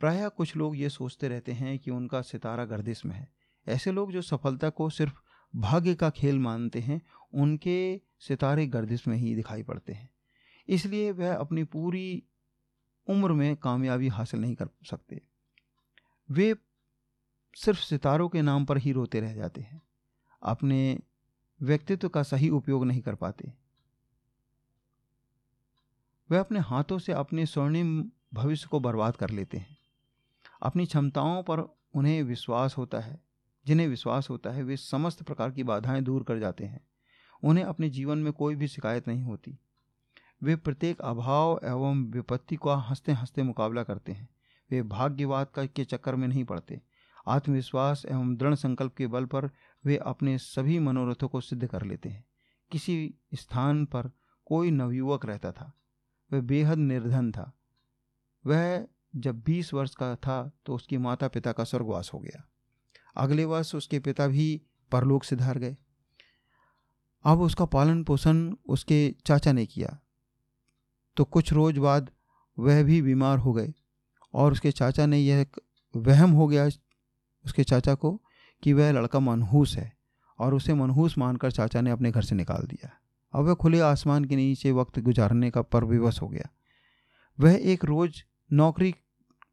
प्रायः 0.00 0.28
कुछ 0.28 0.56
लोग 0.56 0.76
ये 0.76 0.88
सोचते 0.88 1.28
रहते 1.28 1.52
हैं 1.52 1.78
कि 1.78 1.90
उनका 1.90 2.22
सितारा 2.22 2.64
गर्दिश 2.64 3.06
में 3.06 3.16
है। 3.16 3.32
ऐसे 3.68 3.92
लोग 3.92 4.12
जो 4.12 4.22
सफलता 4.22 4.70
को 4.70 4.90
सिर्फ़ 4.90 5.20
भाग्य 5.56 5.94
का 5.94 6.10
खेल 6.10 6.38
मानते 6.38 6.80
हैं, 6.80 7.02
उनके 7.34 8.00
सितारे 8.18 8.66
गर्दिश 8.66 9.08
में 9.08 9.16
ही 9.16 9.34
दिखाई 9.34 9.62
पड़ते 9.62 9.92
हैं। 9.92 10.17
इसलिए 10.68 11.10
वह 11.10 11.36
अपनी 11.36 11.64
पूरी 11.64 12.22
उम्र 13.08 13.32
में 13.32 13.56
कामयाबी 13.56 14.08
हासिल 14.08 14.40
नहीं 14.40 14.54
कर 14.54 14.68
सकते। 14.90 15.22
वे 16.30 16.56
सिर्फ़ 17.54 17.80
सितारों 17.80 18.28
के 18.28 18.42
नाम 18.42 18.64
पर 18.64 18.78
ही 18.78 18.92
रोते 18.92 19.20
रह 19.20 19.34
जाते 19.34 19.60
हैं। 19.60 19.82
अपने 20.42 20.98
व्यक्तित्व 21.62 22.08
का 22.08 22.22
सही 22.22 22.48
उपयोग 22.48 22.84
नहीं 22.84 23.00
कर 23.00 23.14
पाते। 23.14 23.52
वे 26.30 26.38
अपने 26.38 26.58
हाथों 26.58 26.98
से 26.98 27.12
अपने 27.12 27.46
स्वर्णिम 27.46 28.10
भविष्य 28.34 28.68
को 28.70 28.80
बर्बाद 28.80 29.16
कर 29.16 29.30
लेते 29.30 29.58
हैं। 29.58 29.78
अपनी 30.62 30.86
क्षमताओं 30.86 31.42
पर 31.42 31.60
उन्हें 31.94 32.22
विश्वास 32.22 32.76
होता 32.76 33.00
है, 33.00 33.20
जिन्हें 33.66 33.88
विश्वास 33.88 34.30
होता 34.30 34.50
है, 34.50 34.62
वे 34.62 34.76
समस्त 34.76 35.22
प्रकार 35.22 35.50
की 35.50 35.62
बाधाएँ 35.62 36.02
दूर 36.02 36.22
कर 36.22 36.38
जाते 36.38 36.64
हैं। 36.64 36.86
उन्हें 37.42 37.64
अपने 37.64 37.90
जीवन 37.90 38.18
में 38.18 38.32
कोई 38.32 38.54
भी 38.54 38.68
शिकायत 38.68 39.08
नहीं 39.08 39.22
होती। 39.22 39.58
वे 40.42 40.56
प्रत्येक 40.56 41.00
अभाव 41.00 41.60
एवं 41.64 42.04
विपत्ति 42.04 42.56
का 42.56 42.74
हँसते 42.74 43.12
हँसते 43.12 43.42
मुकाबला 43.42 43.82
करते 43.82 44.12
हैं। 44.12 44.28
वे 44.70 44.82
भाग्यवाद 44.82 45.46
का 45.54 45.66
के 45.66 45.84
चक्कर 45.84 46.14
में 46.14 46.28
नहीं 46.28 46.44
पड़ते। 46.44 46.80
आत्मविश्वास 47.28 48.04
एवं 48.04 48.36
दृढ़ 48.36 48.54
संकल्प 48.54 48.94
के 48.94 49.06
बल 49.06 49.24
पर 49.24 49.50
वे 49.84 49.96
अपने 49.96 50.38
सभी 50.38 50.78
मनोरथों 50.78 51.28
को 51.28 51.40
सिद्ध 51.40 51.66
कर 51.66 51.82
लेते 51.82 52.08
हैं। 52.08 52.24
किसी 52.70 53.14
स्थान 53.34 53.84
पर 53.84 54.10
कोई 54.44 54.70
नवयुवक 54.70 55.26
रहता 55.26 55.52
था। 55.52 55.72
वह 56.32 56.40
बेहद 56.40 56.78
निर्धन 56.78 57.32
था। 57.32 57.52
वह 58.46 58.86
जब 59.16 59.42
20 59.42 59.74
वर्ष 59.74 59.94
का 59.94 60.16
था 60.16 60.50
तो 60.66 60.74
उसकी 60.74 60.98
माता 60.98 61.28
पिता 61.28 61.52
का 61.52 61.64
स्वर्गवास 61.64 62.10
हो 62.14 62.18
गया। 62.18 62.48
अगले 63.16 63.44
वर्ष 63.44 63.74
उसके 63.74 64.00
पिता 64.00 64.26
भी 64.26 64.62
परलोक 64.92 65.24
से 65.24 65.36
धार 65.36 65.58
गए। 65.58 65.76
अब 67.24 67.40
उसका 67.40 67.64
पालन 67.64 68.04
पोषण 68.04 68.54
उसके 68.68 69.14
चाचा 69.26 69.52
ने 69.52 69.66
किया। 69.66 70.00
तो 71.18 71.24
कुछ 71.24 71.52
रोज 71.52 71.78
बाद 71.78 72.10
वह 72.58 72.82
भी 72.82 73.02
बीमार 73.02 73.38
हो 73.38 73.52
गए 73.52 73.72
और 74.34 74.52
उसके 74.52 74.70
चाचा 74.70 75.06
ने 75.06 75.18
यह 75.18 75.46
वहम 75.94 76.30
हो 76.30 76.46
गया 76.48 76.66
उसके 77.44 77.64
चाचा 77.64 77.94
को 77.94 78.22
कि 78.62 78.72
वह 78.72 78.92
लड़का 78.92 79.20
मनहूस 79.20 79.76
है 79.76 79.92
और 80.38 80.54
उसे 80.54 80.74
मनहूस 80.74 81.18
मानकर 81.18 81.50
चाचा 81.50 81.80
ने 81.80 81.90
अपने 81.90 82.10
घर 82.10 82.22
से 82.22 82.34
निकाल 82.34 82.66
दिया। 82.66 82.90
अब 83.34 83.44
वह 83.44 83.54
खुले 83.54 83.80
आसमान 83.80 84.24
के 84.24 84.36
नीचे 84.36 84.72
वक्त 84.72 84.98
गुजारने 84.98 85.50
का 85.50 85.62
पर 85.62 85.84
विवश 85.84 86.22
हो 86.22 86.28
गया। 86.28 86.48
वह 87.38 87.58
एक 87.62 87.84
रोज 87.84 88.24
नौकरी 88.52 88.94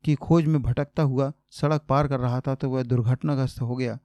की 0.03 0.15
खोज 0.15 0.45
में 0.45 0.61
भटकता 0.61 1.03
हुआ 1.03 1.31
सड़क 1.51 1.85
पार 1.89 2.07
कर 2.07 2.19
रहा 2.19 2.41
था 2.41 2.55
तो 2.55 2.69
वह 2.69 2.83
दुर्घटनाग्रस्त 2.83 3.61
हो 3.61 3.75
गया। 3.75 3.99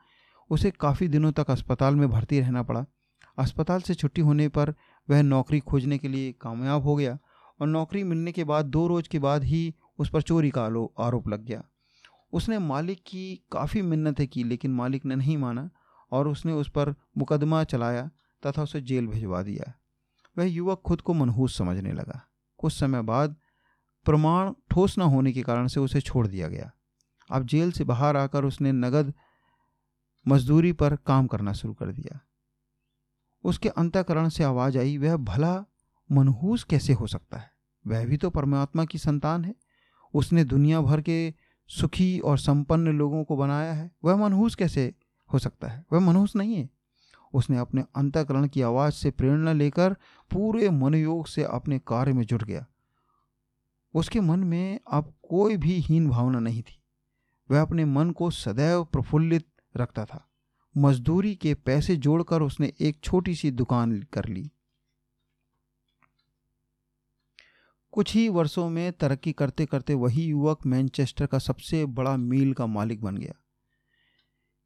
उसे 0.51 0.71
काफ़ी 0.71 1.09
दिनों 1.09 1.33
तक 1.33 1.51
अस्पताल 1.51 1.97
में 1.97 2.11
भर्ती 2.11 2.41
रहना 2.41 2.63
पड़ा। 2.63 2.85
अस्पताल 3.39 3.81
से 3.81 3.95
छुट्टी 3.95 4.21
होने 4.21 4.49
पर 4.49 4.75
वह 5.09 5.23
नौकरी 5.23 5.61
खोजने 5.61 5.99
के 5.99 6.09
लिए 6.09 6.33
कामयाब 6.33 6.83
हो 6.83 6.97
गया 6.97 7.19
और 7.61 7.67
नौकरी 7.67 8.05
मिलने 8.05 8.33
के 8.33 8.45
बाद, 8.45 8.67
दो 8.67 8.87
रोज 8.87 9.09
के 9.09 9.19
बाद 9.19 9.45
ही 9.45 9.75
उस 9.99 10.11
पर 10.11 10.23
चोरी 10.23 10.51
का 10.51 10.65
आरोप 11.01 11.29
लग 11.29 11.45
गया। 11.45 11.65
उसने 12.33 12.59
मालिक 12.59 13.03
की 13.07 13.45
काफ़ी 13.53 13.83
मिन्नतें 13.83 14.29
की, 14.29 14.45
लेकिन 14.45 14.71
मालिक 14.75 15.05
ने 15.05 15.17
नहीं 15.17 15.37
माना 15.37 15.71
और 16.13 16.29
उसने 16.29 16.53
उस 16.53 16.71
पर 16.71 16.95
मुकदमा 17.19 17.65
चलाया 17.65 18.11
तथा 18.47 18.63
उसे 18.63 18.81
जेल 18.81 19.07
भिजवा 19.07 19.43
दिया। 19.43 19.75
वह 20.39 20.45
युवक 20.45 20.83
खुद 20.87 21.01
को 21.01 21.15
मनहूस 21.15 21.59
समझने 21.59 21.93
लगा। 21.93 22.27
कुछ 22.59 22.73
समय 22.73 23.03
बाद 23.03 23.37
प्रमाण 24.05 24.53
ठोस 24.71 24.99
न 24.99 25.03
होने 25.03 25.33
के 25.33 25.43
कारण 25.43 25.67
से 25.67 25.81
उसे 25.81 26.01
छोड़ 26.01 26.27
दिया 26.27 26.49
गया। 26.49 26.73
अब 27.31 27.47
जेल 27.47 27.73
से 27.73 27.85
बाहर 27.85 28.17
आकर 28.17 28.45
उसने 28.45 28.73
नगद 28.73 29.15
मजदूरी 30.29 30.73
पर 30.73 30.97
काम 30.97 31.27
करना 31.27 31.53
शुरू 31.53 31.75
कर 31.75 31.87
दिया। 31.87 32.21
उसके 33.45 33.69
अंतकरण 33.69 34.29
से 34.29 34.45
आवाज़ 34.45 34.79
आई, 34.79 34.99
वह 34.99 35.17
भला, 35.17 35.65
मनहूस 36.13 36.65
कैसे 36.65 36.93
हो 36.93 37.07
सकता 37.07 37.39
है? 37.39 37.50
वह 37.87 38.07
भी 38.07 38.17
तो 38.17 38.31
परमात्मा 38.31 38.85
की 38.85 38.99
संतान 38.99 39.45
है। 39.45 39.55
उसने 40.15 40.45
दुनिया 40.45 40.81
भर 40.81 41.01
के 41.01 41.35
सुखी 41.69 42.19
और 42.19 42.39
संपन्न 42.39 42.89
लोगों 42.89 43.25
को 43.25 43.37
बनाया 43.37 43.73
है। 43.73 43.91
वह 44.05 44.17
मनहूस 44.17 44.55
कैसे 44.55 44.95
हो 45.33 45.39
सकता 45.39 45.69
है? 45.69 45.85
वह 45.93 46.01
मनहूस 46.01 46.37
नहीं 46.37 46.55
है। 46.55 46.71
उसने 47.35 47.59
अपने 47.59 47.85
अंतकरण 47.97 48.49
की 48.49 48.63
आवाज़ 48.63 48.95
से 48.95 49.11
प्रेरणा 49.11 49.53
लेकर 49.53 49.93
पूरे 50.31 50.71
मनयोग 50.71 51.27
से 51.27 51.45
अपने 51.45 51.79
कार्य 51.79 52.13
में 52.13 52.25
जुट 52.25 52.45
गया। 52.45 52.67
उसके 53.95 54.21
मन 54.21 54.41
में 54.41 54.81
अब 54.93 55.15
कोई 55.29 55.57
भी 55.57 55.75
हीन 55.75 56.09
भावना 56.09 56.39
नहीं 56.41 56.63
थी। 56.63 56.83
वह 57.51 57.63
अपने 57.63 57.85
मन 57.85 58.11
को 58.11 58.31
सदैव 58.31 58.85
प्रफुल्लित 58.85 59.47
रखता 59.77 60.05
था। 60.05 60.29
मजदूरी 60.77 61.35
के 61.35 61.55
पैसे 61.55 61.97
जोड़कर 61.97 62.43
उसने 62.43 62.73
एक 62.81 63.01
छोटी 63.05 63.35
सी 63.35 63.51
दुकान 63.51 64.03
कर 64.03 64.25
ली। 64.29 64.51
कुछ 67.93 68.15
ही 68.15 68.29
वर्षों 68.29 68.69
में 68.71 68.93
तरक्की 68.93 69.33
करते 69.33 69.67
करते 69.67 69.95
वही 69.95 70.25
युवक 70.25 70.67
मैनचेस्टर 70.67 71.27
का 71.27 71.39
सबसे 71.39 71.85
बड़ा 71.87 72.17
मील 72.17 72.53
का 72.53 72.67
मालिक 72.67 73.03
बन 73.03 73.17
गया। 73.17 73.33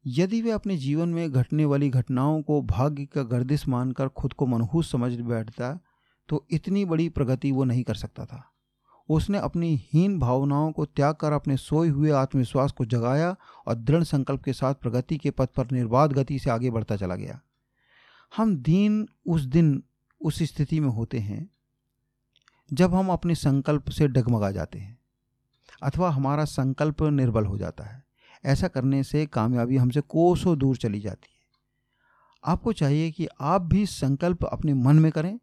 यदि 0.05 0.41
वे 0.41 0.51
अपने 0.51 0.77
जीवन 0.77 1.09
में 1.09 1.31
घटने 1.31 1.65
वाली 1.65 1.89
घटनाओं 1.89 2.41
को 2.41 2.61
भाग्य 2.61 3.05
का 3.05 3.23
गर्दिश 3.23 3.67
मानकर 3.67 4.07
खुद 4.07 4.33
को 4.33 4.45
मनहूस 4.45 4.91
समझ 4.91 5.11
बैठता 5.13 5.79
तो 6.29 6.45
इतनी 6.51 6.85
बड़ी 6.85 7.09
प्रगति 7.09 7.51
वो 7.51 7.63
नहीं 7.63 7.83
कर 7.83 7.95
सकता 7.95 8.25
था। 8.25 8.43
उसने 9.09 9.37
अपनी 9.37 9.75
हीन 9.93 10.19
भावनाओं 10.19 10.71
को 10.71 10.85
त्याग 10.85 11.15
कर 11.15 11.31
अपने 11.31 11.57
सोए 11.57 11.89
हुए 11.89 12.11
आत्मविश्वास 12.11 12.71
को 12.71 12.85
जगाया 12.85 13.35
और 13.67 13.75
दृढ़ 13.75 14.03
संकल्प 14.03 14.43
के 14.43 14.53
साथ 14.53 14.73
प्रगति 14.73 15.17
के 15.17 15.31
पथ 15.31 15.49
पर 15.49 15.71
निर्बाध 15.71 16.13
गति 16.13 16.39
से 16.39 16.49
आगे 16.49 16.69
बढ़ता 16.69 16.95
चला 16.95 17.15
गया। 17.15 17.39
हम 18.37 18.55
दीन 18.57 19.07
उस 19.27 19.41
दिन 19.41 19.83
उस 20.21 20.43
स्थिति 20.43 20.79
में 20.79 20.89
होते 20.89 21.19
हैं 21.19 21.49
जब 22.73 22.95
हम 22.95 23.09
अपने 23.09 23.35
संकल्प 23.35 23.89
से 23.89 24.07
डगमगा 24.07 24.51
जाते 24.51 24.79
हैं, 24.79 24.99
अथवा 25.83 26.09
हमारा 26.09 26.45
संकल्प 26.45 27.03
निर्बल 27.03 27.45
हो 27.45 27.57
जाता 27.57 27.83
है, 27.83 28.03
ऐसा 28.45 28.67
करने 28.67 29.03
से 29.03 29.25
कामयाबी 29.25 29.77
हमसे 29.77 30.01
कोसों 30.01 30.57
दूर 30.57 30.77
चली 30.77 30.99
जाती 30.99 31.27
है। 31.29 31.35
आपको 32.45 32.73
चाहिए 32.73 33.11
कि 33.11 33.27
आप 33.41 33.61
भी 33.61 33.85
संकल्प 33.85 34.45
अपने 34.45 34.73
मन 34.73 34.95
में 34.95 35.11
करें 35.11 35.39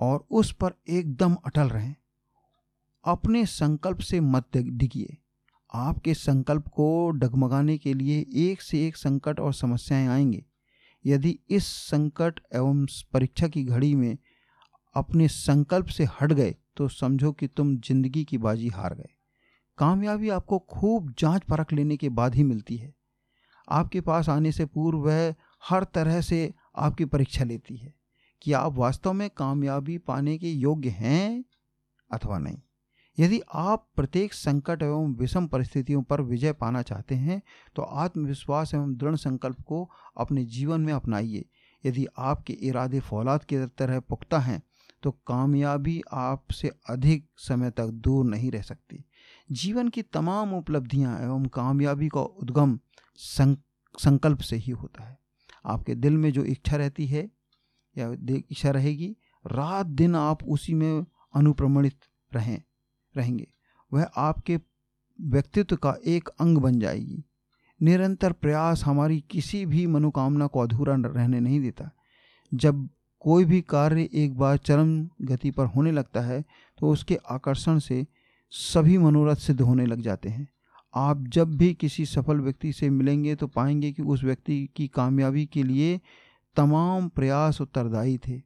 और 0.00 0.26
उस 0.30 0.52
पर 0.52 0.72
एकदम 0.88 1.34
अटल 1.34 1.68
रहें। 1.68 1.94
अपने 3.04 3.46
संकल्प 3.46 3.98
से 3.98 4.20
मत 4.20 4.56
डिगिए 4.56 5.18
आपके 5.74 6.14
संकल्प 6.14 6.68
को 6.68 7.10
डगमगाने 7.10 7.78
के 7.78 7.94
लिए 7.94 8.26
एक 8.34 8.62
से 8.62 8.86
एक 8.86 8.96
संकट 8.96 9.40
और 9.40 9.54
समस्याएँ 9.54 10.08
आएँगे। 10.08 10.44
यदि 11.06 11.38
इस 11.50 11.66
संकट 11.66 12.40
एवं 12.54 12.86
परीक्षा 13.12 13.48
की 13.48 13.64
घड़ी 13.64 13.94
में 13.94 14.18
अपने 14.94 15.28
संकल्प 15.28 15.86
से 15.86 16.04
हट 16.12 16.32
गए 16.32 16.54
तो 16.76 16.88
समझो 16.90 17.32
कि 17.32 17.46
तुम 17.46 17.76
ज़िंदगी 17.78 18.24
की 18.24 18.38
बाजी 18.38 18.68
हार 18.68 18.94
गए। 18.94 19.08
कामयाबी 19.78 20.28
आपको 20.30 20.58
खूब 20.70 21.14
जाँच 21.18 21.42
परख 21.42 21.72
लेने 21.72 21.96
के 21.96 22.08
बाद 22.10 22.34
ही 22.34 22.42
मिलती 22.44 22.76
है। 22.76 22.92
आपके 23.68 24.00
पास 24.00 24.28
आने 24.28 24.52
से 24.52 24.64
पूर्व 24.66 24.98
वह 25.00 25.34
हर 25.62 25.84
तरह 25.84 26.20
से 26.20 26.52
आपकी 26.76 27.04
परीक्षा 27.06 27.44
लेती 27.44 27.76
है 27.76 27.92
कि 28.42 28.52
आप 28.52 28.74
वास्तव 28.74 29.12
में 29.12 29.28
कामयाबी 29.30 29.96
पाने 29.98 30.36
के 30.38 30.50
योग्य 30.50 30.88
हैं 30.90 31.44
अथवा 32.10 32.38
नहीं। 32.38 32.58
यदि 33.18 33.40
आप 33.54 33.86
प्रत्येक 33.96 34.32
संकट 34.34 34.82
एवं 34.82 35.14
विषम 35.14 35.46
परिस्थितियों 35.46 36.02
पर 36.02 36.20
विजय 36.22 36.52
पाना 36.52 36.82
चाहते 36.82 37.14
हैं 37.14 37.40
तो 37.76 37.82
आत्मविश्वास 37.82 38.74
एवं 38.74 38.94
दृढ़ 38.96 39.16
संकल्प 39.16 39.60
को 39.60 39.88
अपने 40.16 40.44
जीवन 40.46 40.80
में 40.80 40.92
अपनाइए। 40.92 41.44
यदि 41.84 42.06
आपके 42.18 42.52
इरादे 42.62 43.00
फौलाद 43.00 43.44
की 43.44 43.64
तरह 43.68 44.00
पुख्ता 44.00 44.38
हैं 44.38 44.62
तो 45.04 45.10
कामयाबी 45.26 46.00
आपसे 46.12 46.70
अधिक 46.88 47.26
समय 47.38 47.70
तक 47.70 47.86
दूर 47.86 48.24
नहीं 48.24 48.50
रह 48.50 48.62
सकती। 48.62 49.04
जीवन 49.52 49.88
की 49.88 50.02
तमाम 50.02 50.54
उपलब्धियाँ 50.54 51.18
एवं 51.20 51.44
कामयाबी 51.46 52.08
का 52.08 52.20
उद्गम 52.20 52.78
संकल्प 53.94 54.40
से 54.40 54.56
ही 54.56 54.72
होता 54.72 55.04
है। 55.04 55.18
आपके 55.66 55.94
दिल 55.94 56.16
में 56.16 56.30
जो 56.32 56.44
इच्छा 56.44 56.76
रहती 56.76 57.06
है, 57.06 57.28
या 57.96 58.12
इच्छा 58.30 58.70
रहेगी, 58.70 59.16
रात 59.44 59.86
दिन 59.86 60.16
आप 60.16 60.44
उसी 60.44 60.74
में 60.74 61.04
अनुप्रमणित 61.34 62.00
रहें, 62.32 62.62
रहेंगे। 63.14 63.46
वह 63.92 64.08
आपके 64.16 64.58
व्यक्तित्व 65.18 65.76
का 65.76 65.94
एक 66.06 66.28
अंग 66.40 66.58
बन 66.58 66.78
जाएगी। 66.80 67.24
निरंतर 67.80 68.32
प्रयास 68.32 68.84
हमारी 68.84 69.20
किसी 69.20 69.64
भी 69.66 69.86
मनोकामना 69.86 70.46
को 70.46 70.60
अधूरा 70.60 70.94
रहने 70.96 71.40
नहीं 71.40 71.60
देता। 71.60 71.90
जब 72.52 72.88
कोई 73.24 73.44
भी 73.44 73.60
कार्य 73.60 74.08
एक 74.14 74.36
बार 74.38 74.56
चरम 74.56 75.08
गति 75.22 75.50
पर 75.50 75.66
होने 75.66 75.90
लगता 75.92 76.20
है 76.20 76.44
तो 76.78 76.90
उसके 76.90 77.18
आकर्षण 77.30 77.78
से 77.78 78.06
सभी 78.52 78.98
मनोरथ 78.98 79.36
सिद्ध 79.36 79.60
होने 79.60 79.86
लग 79.86 80.00
जाते 80.00 80.28
हैं। 80.28 80.48
आप 80.94 81.24
जब 81.28 81.56
भी 81.56 81.72
किसी 81.74 82.06
सफल 82.06 82.40
व्यक्ति 82.40 82.72
से 82.72 82.90
मिलेंगे 82.90 83.34
तो 83.34 83.46
पाएँगे 83.46 83.92
कि 83.92 84.02
उस 84.02 84.24
व्यक्ति 84.24 84.68
की 84.76 84.88
कामयाबी 84.88 85.46
के 85.46 85.62
लिए 85.62 86.00
तमाम 86.56 87.08
प्रयास 87.08 87.60
उत्तरदायी 87.60 88.18
थे। 88.18 88.40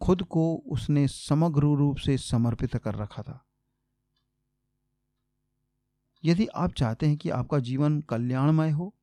खुद 0.00 0.22
को 0.22 0.54
उसने 0.66 1.08
समग्र 1.08 1.62
रूप 1.62 1.96
से 1.96 2.18
समर्पित 2.18 2.76
कर 2.76 2.94
रखा 2.94 3.22
था। 3.22 3.44
यदि 6.24 6.46
आप 6.46 6.72
चाहते 6.72 7.06
हैं 7.06 7.16
कि 7.16 7.30
आपका 7.30 7.58
जीवन 7.58 8.00
कल्याणमय 8.00 8.70
हो 8.70 8.94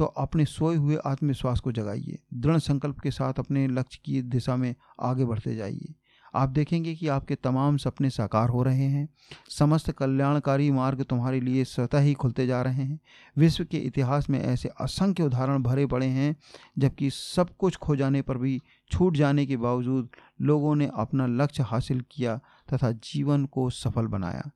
तो 0.00 0.06
अपने 0.06 0.44
सोए 0.44 0.76
हुए 0.76 0.98
आत्मविश्वास 1.06 1.60
को 1.60 1.72
जगाइए। 1.72 2.18
दृढ़ 2.34 2.58
संकल्प 2.58 3.00
के 3.00 3.10
साथ 3.10 3.34
अपने 3.38 3.68
लक्ष्य 3.68 4.00
की 4.04 4.22
दिशा 4.22 4.56
में 4.56 4.74
आगे 5.00 5.24
बढ़ते 5.24 5.56
जाइए। 5.56 5.94
आप 6.34 6.48
देखेंगे 6.48 6.94
कि 6.94 7.08
आपके 7.08 7.34
तमाम 7.34 7.76
सपने 7.76 8.10
साकार 8.10 8.48
हो 8.48 8.62
रहे 8.62 8.84
हैं। 8.84 9.08
समस्त 9.48 9.90
कल्याणकारी 9.90 10.70
मार्ग 10.70 11.02
तुम्हारे 11.02 11.40
लिए 11.40 11.64
स्वतः 11.64 11.98
ही 11.98 12.14
खुलते 12.14 12.46
जा 12.46 12.62
रहे 12.62 12.82
हैं। 12.82 13.00
विश्व 13.36 13.64
के 13.64 13.78
इतिहास 13.78 14.30
में 14.30 14.40
ऐसे 14.40 14.68
असंख्य 14.68 15.22
उदाहरण 15.22 15.62
भरे 15.62 15.86
पड़े 15.86 16.06
हैं, 16.06 16.36
जबकि 16.78 17.10
सब 17.10 17.56
कुछ 17.56 17.76
खो 17.76 17.96
जाने 17.96 18.22
पर 18.22 18.38
भी, 18.38 18.62
छूट 18.92 19.16
जाने 19.16 19.46
के 19.46 19.56
बावजूद 19.56 20.08
लोगों 20.40 20.76
ने 20.76 20.90
अपना 20.94 21.26
लक्ष्य 21.26 21.62
हासिल 21.62 22.04
किया 22.10 22.40
तथा 22.72 22.92
जीवन 22.92 23.46
को 23.46 23.70
सफल 23.70 24.06
बनाया। 24.06 24.50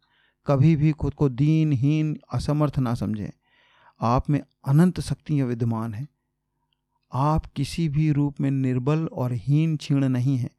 कभी 0.46 0.76
भी 0.76 0.92
खुद 0.92 1.14
को 1.14 1.28
दीनहीन, 1.28 2.18
असमर्थ 2.32 2.78
ना 2.78 2.94
समझें। 2.94 3.30
आप 4.00 4.30
में 4.30 4.40
अनंत 4.66 5.00
शक्तियाँ 5.00 5.46
विद्यमान 5.46 5.94
हैं। 5.94 6.08
आप 7.12 7.46
किसी 7.46 7.88
भी 7.88 8.12
रूप 8.12 8.40
में 8.40 8.50
निर्बल 8.50 9.06
और 9.06 9.32
हीन 9.32 9.76
क्षीण 9.76 10.08
नहीं 10.08 10.38
हैं। 10.38 10.50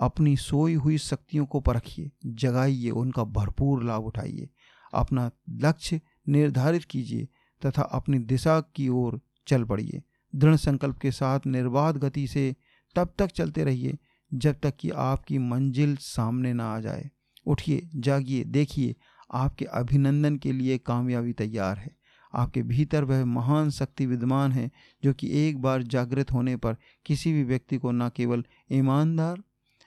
अपनी 0.00 0.36
सोई 0.36 0.74
हुई 0.74 0.98
शक्तियों 0.98 1.46
को 1.46 1.60
परखिए, 1.60 2.10
जगाइए, 2.26 2.90
उनका 2.90 3.24
भरपूर 3.24 3.84
लाभ 3.84 4.02
उठाइए। 4.02 4.48
अपना 4.94 5.30
लक्ष्य 5.50 6.00
निर्धारित 6.28 6.84
कीजिए 6.84 7.28
तथा 7.66 7.82
अपनी 7.82 8.18
दिशा 8.18 8.60
की 8.60 8.88
ओर 8.88 9.20
चल 9.46 9.64
पड़िए। 9.64 10.02
दृढ़ 10.34 10.56
संकल्प 10.56 10.98
के 10.98 11.10
साथ 11.10 11.40
निर्बाध 11.46 11.96
गति 11.96 12.26
से 12.26 12.56
तब 12.94 13.14
तक 13.18 13.26
चलते 13.26 13.64
रहिए, 13.64 13.98
जब 14.34 14.60
तक 14.62 14.76
कि 14.76 14.90
आपकी 14.90 15.38
मंजिल 15.38 15.96
सामने 15.96 16.52
ना 16.52 16.74
आ 16.74 16.80
जाए। 16.80 17.10
उठिए, 17.46 17.90
जागिए, 17.94 18.44
देखिए, 18.44 18.96
आपके 19.32 19.64
अभिनंदन 19.64 20.36
के 20.36 20.52
लिए 20.52 20.78
कामयाबी 20.78 21.32
तैयार 21.32 21.78
है। 21.78 22.01
आपके 22.34 22.62
भीतर 22.62 23.04
वह 23.04 23.24
महान 23.24 23.70
शक्ति 23.70 24.06
विद्यमान 24.06 24.52
है, 24.52 24.70
जो 25.02 25.12
कि 25.12 25.28
एक 25.46 25.60
बार 25.62 25.82
जागृत 25.82 26.32
होने 26.32 26.56
पर 26.56 26.76
किसी 27.06 27.32
भी 27.32 27.44
व्यक्ति 27.44 27.78
को 27.78 27.92
न 27.92 28.08
केवल 28.08 28.44
ईमानदार 28.72 29.42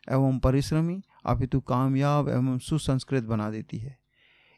एवं 0.07 0.39
परिश्रमी, 0.39 1.01
अपितु 1.25 1.59
कामयाब 1.59 2.29
एवं 2.29 2.57
सुसंस्कृत 2.59 3.23
बना 3.23 3.49
देती 3.51 3.77
है। 3.77 3.97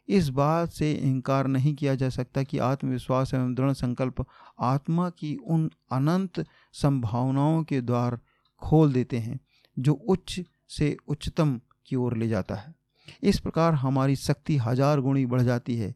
इस 0.07 0.27
बात 0.29 0.71
से 0.71 0.91
इनकार 0.93 1.47
नहीं 1.47 1.73
किया 1.75 1.95
जा 1.95 2.09
सकता 2.09 2.43
कि 2.43 2.57
आत्मविश्वास 2.57 3.33
एवं 3.33 3.53
दृढ़ 3.55 3.71
संकल्प 3.71 4.25
आत्मा 4.59 5.09
की 5.09 5.35
उन 5.35 5.69
अनंत 5.91 6.45
संभावनाओं 6.73 7.63
के 7.63 7.81
द्वार 7.81 8.19
खोल 8.61 8.93
देते 8.93 9.17
हैं, 9.17 9.39
जो 9.77 9.93
उच्च 9.93 10.39
से 10.69 10.95
उच्चतम 11.07 11.59
की 11.85 11.95
ओर 11.95 12.17
ले 12.17 12.27
जाता 12.27 12.55
है। 12.55 12.73
इस 13.23 13.39
प्रकार 13.39 13.73
हमारी 13.73 14.15
शक्ति 14.15 14.57
हज़ार 14.57 14.99
गुणी 14.99 15.25
बढ़ 15.25 15.41
जाती 15.41 15.75
है। 15.77 15.93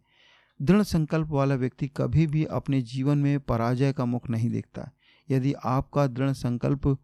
दृढ़ 0.62 0.82
संकल्प 0.82 1.28
वाला 1.28 1.56
व्यक्ति 1.56 1.88
कभी 1.88 2.28
भी 2.28 2.46
अपने 2.46 2.82
जीवन 2.82 3.18
में 3.18 3.40
पराजय 3.40 3.94
का 3.94 4.06
मुख 4.06 4.30
नहीं 4.30 4.50
देखता 4.50 4.92
यदि 5.32 5.54
आपका 5.54 6.08
दृढ़ 6.08 6.32
संकल्प 6.32 6.98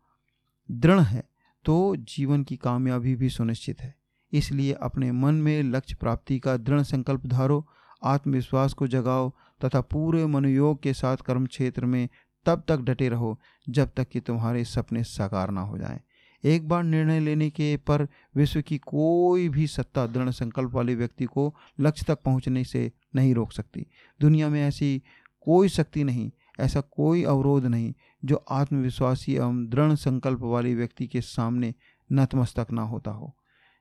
दृढ़ 0.72 1.00
है 1.00 1.24
तो 1.66 1.96
जीवन 1.96 2.44
की 2.44 2.58
कामयाबी 2.58 3.16
भी 3.16 3.30
सुनिश्चित 3.30 3.82
है 3.82 3.96
इसलिए 4.32 4.74
अपने 4.74 5.12
मन 5.12 5.36
में 5.36 5.64
लक्ष्य 5.64 5.96
प्राप्ति 5.96 6.40
का 6.40 6.58
दृढ़ 6.58 6.82
संकल्प 6.82 7.26
धारो, 7.26 7.68
आत्मविश्वास 8.04 8.74
को 8.74 8.88
जगाओ 8.88 9.34
तथा 9.66 9.82
पूरे 9.82 10.26
मनोयोग 10.26 10.82
के 10.82 10.94
साथ 10.94 11.18
कर्म 11.18 11.46
क्षेत्र 11.46 11.86
में 11.86 12.10
तब 12.46 12.64
तक 12.68 12.78
डटे 12.78 13.10
रहो 13.10 13.40
जब 13.70 13.92
तक 13.98 14.08
कि 14.08 14.20
तुम्हारे 14.20 14.64
सपने 14.64 15.04
साकार 15.04 15.52
ना 15.52 15.62
हो 15.62 15.78
जाएँ। 15.78 16.00
एक 16.48 16.68
बार 16.68 16.84
निर्णय 16.84 17.20
लेने 17.20 17.50
के 17.50 17.78
पर 17.78 18.08
विश्व 18.36 18.62
की 18.62 18.78
कोई 18.78 19.50
भी 19.50 19.68
सत्ता 19.68 20.08
दृढ़ 20.08 20.30
संकल्प 20.30 20.72
वाले 20.74 20.96
व्यक्ति 20.96 21.26
को 21.26 21.56
लक्ष्य 21.80 22.06
तक 22.08 22.20
पहुँचने 22.22 22.64
से 22.64 22.92
नहीं 23.16 23.36
रोक 23.36 23.52
सकती। 23.52 23.86
दुनिया 24.22 24.50
में 24.50 24.64
ऐसी 24.64 25.04
कोई 25.42 25.70
शक्ति 25.70 26.04
नहीं, 26.04 26.32
ऐसा 26.60 26.82
कोई 26.82 27.24
अवरोध 27.24 27.66
नहीं, 27.66 27.94
जो 28.26 28.46
आत्मविश्वासी 28.52 29.36
एवं 29.36 29.68
दृढ़ 29.68 29.94
संकल्प 29.94 30.40
वाले 30.40 30.76
व्यक्ति 30.76 31.08
के 31.08 31.22
सामने 31.22 31.74
नतमस्तक 32.12 32.68
ना 32.72 32.82
होता 32.82 33.12
हो। 33.12 33.36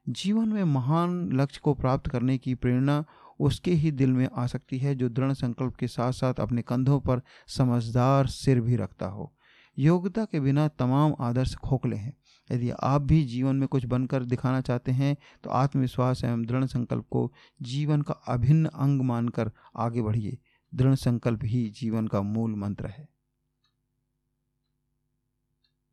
जीवन 0.09 0.49
में 0.49 0.65
महान 0.65 1.33
लक्ष्य 1.33 1.61
को 1.63 1.75
प्राप्त 1.75 2.11
करने 2.11 2.39
की 2.39 2.55
प्रेरणा 2.55 3.05
उसके 3.41 3.73
ही 3.73 3.91
दिल 3.91 4.13
में 4.13 4.29
आ 4.35 4.47
सकती 4.47 4.79
है, 4.79 4.95
जो 4.95 5.09
दृढ़ 5.09 5.33
संकल्प 5.33 5.77
के 5.77 5.89
साथ 5.89 6.13
साथ 6.13 6.35
अपने 6.35 6.63
कंधों 6.63 7.01
पर 7.01 7.21
समझदार 7.49 8.27
सिर 8.27 8.61
भी 8.61 8.77
रखता 8.77 9.07
हो। 9.07 9.33
योग्यता 9.79 10.25
के 10.25 10.41
बिना 10.41 10.69
तमाम 10.69 11.15
आदर्श 11.21 11.55
खोखले 11.55 11.97
हैं। 11.97 12.16
यदि 12.53 12.71
आप 12.71 13.03
भी 13.03 13.23
जीवन 13.25 13.57
में 13.57 13.69
कुछ 13.69 13.85
बनकर 13.85 14.25
दिखाना 14.25 14.61
चाहते 14.61 14.93
हैं 14.93 15.17
तो 15.45 15.51
आत्मविश्वास 15.51 16.25
एवं 16.25 16.47
दृढ़ 16.47 16.65
संकल्प 16.65 17.07
को 17.11 17.33
जीवन 17.63 18.03
का 18.03 18.15
अभिन्न 18.29 18.67
अंग 18.67 19.01
मानकर 19.01 19.51
आगे 19.77 20.03
बढ़िए। 20.03 20.39
दृढ़ 20.75 20.95
संकल्प 20.95 21.41
ही 21.45 21.69
जीवन 21.71 22.07
का 22.07 22.23
मूल 22.23 22.55
मंत्र 22.55 22.87
है। 22.87 23.09